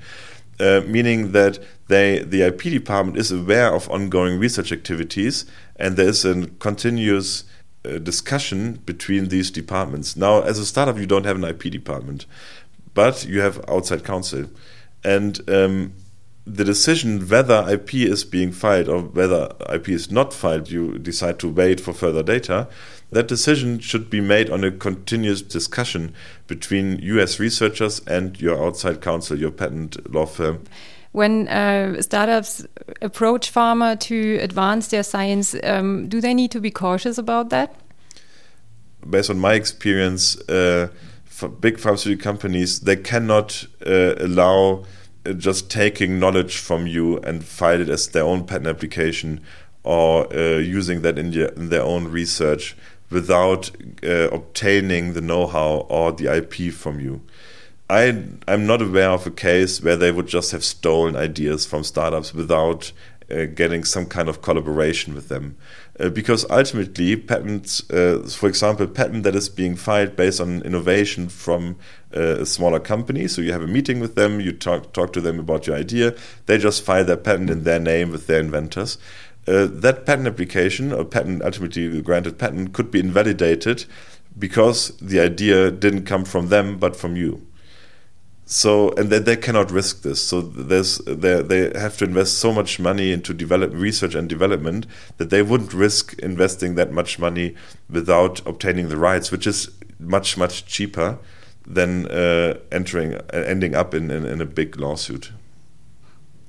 Uh, 0.61 0.83
meaning 0.87 1.33
that 1.33 1.59
they, 1.89 2.21
the 2.21 2.43
IP 2.43 2.63
department 2.63 3.19
is 3.19 3.33
aware 3.33 3.75
of 3.75 3.91
ongoing 3.91 4.39
research 4.39 4.71
activities 4.71 5.45
and 5.77 5.97
there 5.97 6.09
is 6.09 6.25
a 6.25 6.47
continuous 6.61 7.45
uh, 7.85 7.99
discussion 7.99 8.75
between 8.87 9.29
these 9.29 9.51
departments. 9.51 10.17
Now, 10.17 10.43
as 10.43 10.59
a 10.59 10.65
startup, 10.65 10.97
you 10.97 11.07
don't 11.07 11.25
have 11.25 11.37
an 11.37 11.45
IP 11.45 11.65
department, 11.65 12.27
but 12.95 13.27
you 13.27 13.41
have 13.41 13.63
outside 13.69 14.05
counsel. 14.05 14.47
And 15.03 15.49
um, 15.51 15.93
the 16.47 16.65
decision 16.65 17.29
whether 17.29 17.67
IP 17.69 17.95
is 17.95 18.25
being 18.25 18.53
filed 18.53 18.89
or 18.89 19.03
whether 19.03 19.53
IP 19.73 19.91
is 19.91 20.11
not 20.11 20.33
filed, 20.33 20.71
you 20.71 20.99
decide 20.99 21.39
to 21.41 21.49
wait 21.49 21.81
for 21.81 21.93
further 21.93 22.23
data. 22.23 22.69
That 23.15 23.29
decision 23.29 23.79
should 23.79 24.11
be 24.11 24.21
made 24.21 24.51
on 24.51 24.65
a 24.65 24.73
continuous 24.73 25.41
discussion 25.41 26.13
between 26.49 26.99
US 26.99 27.39
researchers 27.39 28.01
and 28.09 28.41
your 28.41 28.61
outside 28.67 29.01
counsel, 29.01 29.39
your 29.39 29.53
patent 29.53 30.13
law 30.13 30.27
firm. 30.27 30.65
When 31.13 31.47
uh, 31.47 32.03
startups 32.03 32.67
approach 33.01 33.55
pharma 33.55 34.01
to 34.01 34.39
advance 34.43 34.89
their 34.89 35.05
science, 35.05 35.55
um, 35.63 36.09
do 36.09 36.21
they 36.21 36.35
need 36.35 36.51
to 36.51 36.61
be 36.61 36.73
cautious 36.73 37.17
about 37.17 37.51
that? 37.51 37.77
Based 39.09 39.31
on 39.31 39.39
my 39.39 39.55
experience, 39.55 40.37
uh, 40.49 40.89
big 41.61 41.79
pharmaceutical 41.79 42.21
companies 42.21 42.81
they 42.81 42.97
cannot 42.97 43.65
uh, 43.87 44.17
allow 44.17 44.87
uh, 45.25 45.35
just 45.35 45.71
taking 45.71 46.19
knowledge 46.19 46.59
from 46.59 46.89
you 46.89 47.19
and 47.19 47.45
file 47.45 47.81
it 47.81 47.89
as 47.89 48.09
their 48.09 48.25
own 48.25 48.45
patent 48.45 48.67
application 48.67 49.41
or 49.85 50.35
uh, 50.35 50.57
using 50.57 51.03
that 51.03 51.19
in, 51.19 51.33
in, 51.33 51.69
their 51.69 51.83
own 51.83 52.09
research 52.09 52.75
without 53.11 53.71
uh, 54.03 54.29
obtaining 54.31 55.13
the 55.13 55.21
know-how 55.21 55.87
or 55.89 56.13
the 56.13 56.35
IP 56.35 56.73
from 56.73 57.01
you. 57.01 57.23
I 57.91 58.25
I'm 58.49 58.67
not 58.67 58.81
aware 58.81 59.11
of 59.11 59.27
a 59.27 59.31
case 59.31 59.83
where 59.83 59.97
they 59.97 60.11
would 60.11 60.27
just 60.27 60.53
have 60.53 60.65
stolen 60.65 61.17
ideas 61.17 61.67
from 61.67 61.85
startups 61.85 62.33
without 62.33 62.93
uh, 63.31 63.45
getting 63.47 63.85
some 63.85 64.07
kind 64.07 64.29
of 64.29 64.43
collaboration 64.43 65.15
with 65.15 65.29
them. 65.29 65.57
Uh, 65.99 66.09
because 66.09 66.45
ultimately, 66.51 67.17
patents, 67.17 67.89
uh, 67.91 68.27
for 68.29 68.49
example, 68.49 68.87
patent 68.87 69.23
that 69.23 69.37
is 69.37 69.49
being 69.49 69.77
filed 69.77 70.17
based 70.17 70.41
on 70.41 70.61
innovation 70.63 71.29
from 71.29 71.77
uh, 72.17 72.41
a 72.41 72.47
smaller 72.47 72.81
company. 72.81 73.29
So 73.29 73.43
you 73.43 73.53
have 73.53 73.63
a 73.63 73.67
meeting 73.67 74.01
with 74.01 74.15
them, 74.15 74.41
you 74.41 74.53
talk 74.53 74.93
talk 74.93 75.13
to 75.13 75.21
them 75.21 75.39
about 75.39 75.67
your 75.67 75.77
idea. 75.77 76.15
They 76.47 76.59
just 76.59 76.83
file 76.83 77.05
their 77.05 77.17
patent 77.17 77.51
in 77.51 77.65
their 77.65 77.81
name 77.81 78.11
with 78.11 78.27
their 78.27 78.41
inventors. 78.41 78.99
Uh, 79.47 79.67
that 79.71 80.07
patent 80.07 80.27
application 80.27 80.93
or 80.93 81.05
patent 81.05 81.43
ultimately 81.43 82.01
granted 82.01 82.39
patent 82.39 82.73
could 82.73 82.91
be 82.91 82.99
invalidated 82.99 83.85
because 84.39 84.97
the 84.99 85.21
idea 85.21 85.71
didn't 85.71 86.07
come 86.07 86.25
from 86.25 86.49
them 86.49 86.79
but 86.79 86.97
from 86.97 87.15
you. 87.15 87.47
So 88.47 88.91
and 88.93 89.11
they, 89.11 89.19
they 89.19 89.37
cannot 89.37 89.71
risk 89.71 90.03
this. 90.03 90.23
So 90.23 90.41
there's 90.41 90.99
they, 90.99 91.71
have 91.79 91.97
to 91.99 92.05
invest 92.05 92.39
so 92.39 92.53
much 92.53 92.79
money 92.79 93.13
into 93.13 93.33
develop 93.33 93.73
research 93.75 94.15
and 94.15 94.29
development 94.29 94.87
that 95.17 95.31
they 95.31 95.43
wouldn't 95.43 95.73
risk 95.73 96.19
investing 96.19 96.75
that 96.75 96.93
much 96.93 97.19
money 97.19 97.55
without 97.89 98.47
obtaining 98.47 98.89
the 98.89 98.97
rights 98.97 99.31
which 99.31 99.47
is 99.47 99.71
much 99.99 100.37
much 100.37 100.67
cheaper 100.67 101.19
than 101.67 102.07
uh, 102.09 102.59
entering 102.71 103.15
ending 103.33 103.75
up 103.75 103.95
in, 103.95 104.11
in, 104.11 104.27
in 104.27 104.41
a 104.41 104.47
big 104.47 104.79
lawsuit 104.79 105.33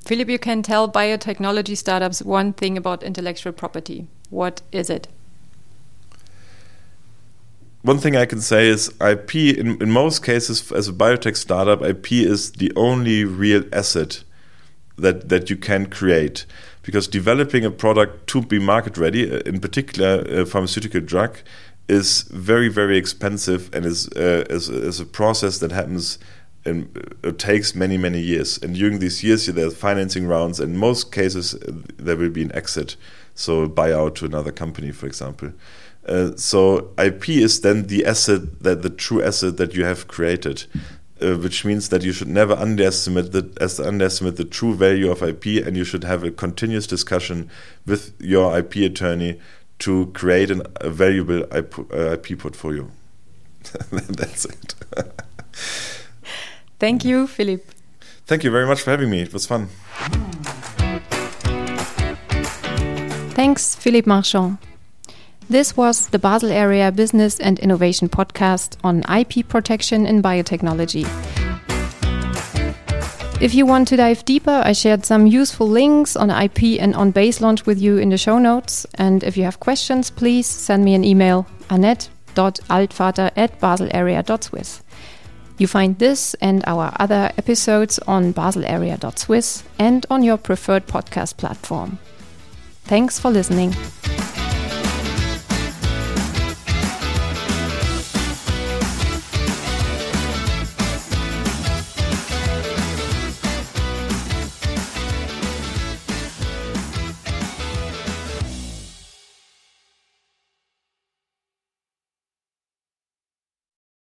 philip 0.05 0.29
you 0.29 0.39
can 0.39 0.61
tell 0.61 0.91
biotechnology 0.91 1.75
startups 1.75 2.21
one 2.21 2.53
thing 2.53 2.77
about 2.77 3.03
intellectual 3.03 3.51
property 3.51 4.07
what 4.29 4.61
is 4.71 4.89
it 4.89 5.07
one 7.85 7.99
thing 7.99 8.15
I 8.15 8.25
can 8.25 8.41
say 8.41 8.67
is 8.67 8.91
IP, 8.99 9.35
in, 9.35 9.79
in 9.79 9.91
most 9.91 10.23
cases, 10.23 10.71
as 10.71 10.87
a 10.87 10.91
biotech 10.91 11.37
startup, 11.37 11.83
IP 11.83 12.13
is 12.13 12.53
the 12.53 12.73
only 12.75 13.25
real 13.25 13.63
asset 13.71 14.23
that, 14.97 15.29
that 15.29 15.51
you 15.51 15.55
can 15.55 15.85
create. 15.85 16.47
Because 16.81 17.07
developing 17.07 17.63
a 17.63 17.69
product 17.69 18.25
to 18.29 18.41
be 18.41 18.57
market 18.57 18.97
ready, 18.97 19.31
uh, 19.31 19.37
in 19.45 19.59
particular 19.59 20.21
a 20.21 20.47
pharmaceutical 20.47 20.99
drug, 20.99 21.37
is 21.87 22.23
very, 22.23 22.69
very 22.69 22.97
expensive 22.97 23.69
and 23.71 23.85
is, 23.85 24.09
uh, 24.13 24.45
is, 24.49 24.67
is 24.67 24.99
a 24.99 25.05
process 25.05 25.59
that 25.59 25.71
happens 25.71 26.17
and 26.65 27.15
it 27.23 27.39
takes 27.39 27.75
many 27.75 27.97
many 27.97 28.19
years. 28.19 28.57
And 28.61 28.75
during 28.75 28.99
these 28.99 29.23
years 29.23 29.45
there's 29.47 29.75
financing 29.75 30.27
rounds. 30.27 30.59
In 30.59 30.77
most 30.77 31.11
cases 31.11 31.53
uh, 31.55 31.71
there 31.97 32.17
will 32.17 32.29
be 32.29 32.43
an 32.43 32.55
exit. 32.55 32.95
So 33.35 33.67
buyout 33.67 34.15
to 34.15 34.25
another 34.25 34.51
company 34.51 34.91
for 34.91 35.05
example. 35.05 35.51
Uh, 36.07 36.35
so 36.35 36.93
IP 36.99 37.29
is 37.29 37.61
then 37.61 37.87
the 37.87 38.05
asset 38.05 38.61
that 38.61 38.81
the 38.83 38.89
true 38.89 39.23
asset 39.23 39.57
that 39.57 39.73
you 39.73 39.85
have 39.85 40.07
created, 40.07 40.65
uh, 41.21 41.35
which 41.35 41.65
means 41.65 41.89
that 41.89 42.03
you 42.03 42.11
should 42.11 42.27
never 42.27 42.53
underestimate 42.53 43.31
the 43.31 43.51
as 43.59 43.79
underestimate 43.79 44.35
the 44.35 44.45
true 44.45 44.75
value 44.75 45.09
of 45.09 45.23
IP, 45.23 45.65
and 45.65 45.75
you 45.75 45.83
should 45.83 46.03
have 46.03 46.23
a 46.23 46.29
continuous 46.29 46.85
discussion 46.85 47.49
with 47.87 48.13
your 48.19 48.55
IP 48.57 48.75
attorney 48.77 49.39
to 49.79 50.07
create 50.13 50.51
an, 50.51 50.61
a 50.75 50.89
valuable 50.89 51.43
IP, 51.53 51.79
uh, 51.91 52.11
IP 52.11 52.37
portfolio. 52.37 52.87
That's 53.91 54.45
it. 54.45 54.75
Thank 56.85 57.03
you, 57.03 57.25
Philippe. 57.25 57.63
Thank 58.27 58.43
you 58.43 58.51
very 58.51 58.67
much 58.67 58.83
for 58.83 58.91
having 58.91 59.09
me. 59.09 59.19
It 59.19 59.33
was 59.33 59.47
fun. 59.47 59.69
Thanks, 63.33 63.73
Philippe 63.73 64.07
Marchand. 64.07 64.59
This 65.49 65.75
was 65.75 66.09
the 66.09 66.19
Basel 66.19 66.51
Area 66.51 66.91
Business 66.91 67.39
and 67.39 67.57
Innovation 67.57 68.07
podcast 68.07 68.77
on 68.83 69.01
IP 69.09 69.47
protection 69.47 70.05
in 70.05 70.21
biotechnology. 70.21 71.07
If 73.41 73.55
you 73.55 73.65
want 73.65 73.87
to 73.87 73.97
dive 73.97 74.23
deeper, 74.23 74.61
I 74.63 74.73
shared 74.73 75.05
some 75.05 75.25
useful 75.25 75.67
links 75.67 76.15
on 76.15 76.29
IP 76.29 76.79
and 76.79 76.93
on 76.93 77.09
base 77.09 77.41
launch 77.41 77.65
with 77.65 77.81
you 77.81 77.97
in 77.97 78.09
the 78.09 78.17
show 78.19 78.37
notes. 78.37 78.85
And 78.93 79.23
if 79.23 79.35
you 79.37 79.43
have 79.45 79.59
questions, 79.59 80.11
please 80.11 80.45
send 80.45 80.85
me 80.85 80.93
an 80.93 81.03
email 81.03 81.47
annette.altvater 81.71 83.31
at 83.35 83.59
baselarea.swiss. 83.59 84.84
You 85.57 85.67
find 85.67 85.97
this 85.99 86.33
and 86.35 86.63
our 86.67 86.93
other 86.99 87.31
episodes 87.37 87.99
on 87.99 88.33
baselarea.swiss 88.33 89.63
and 89.79 90.05
on 90.09 90.23
your 90.23 90.37
preferred 90.37 90.87
podcast 90.87 91.37
platform. 91.37 91.97
Thanks 92.83 93.19
for 93.19 93.31
listening. 93.31 93.73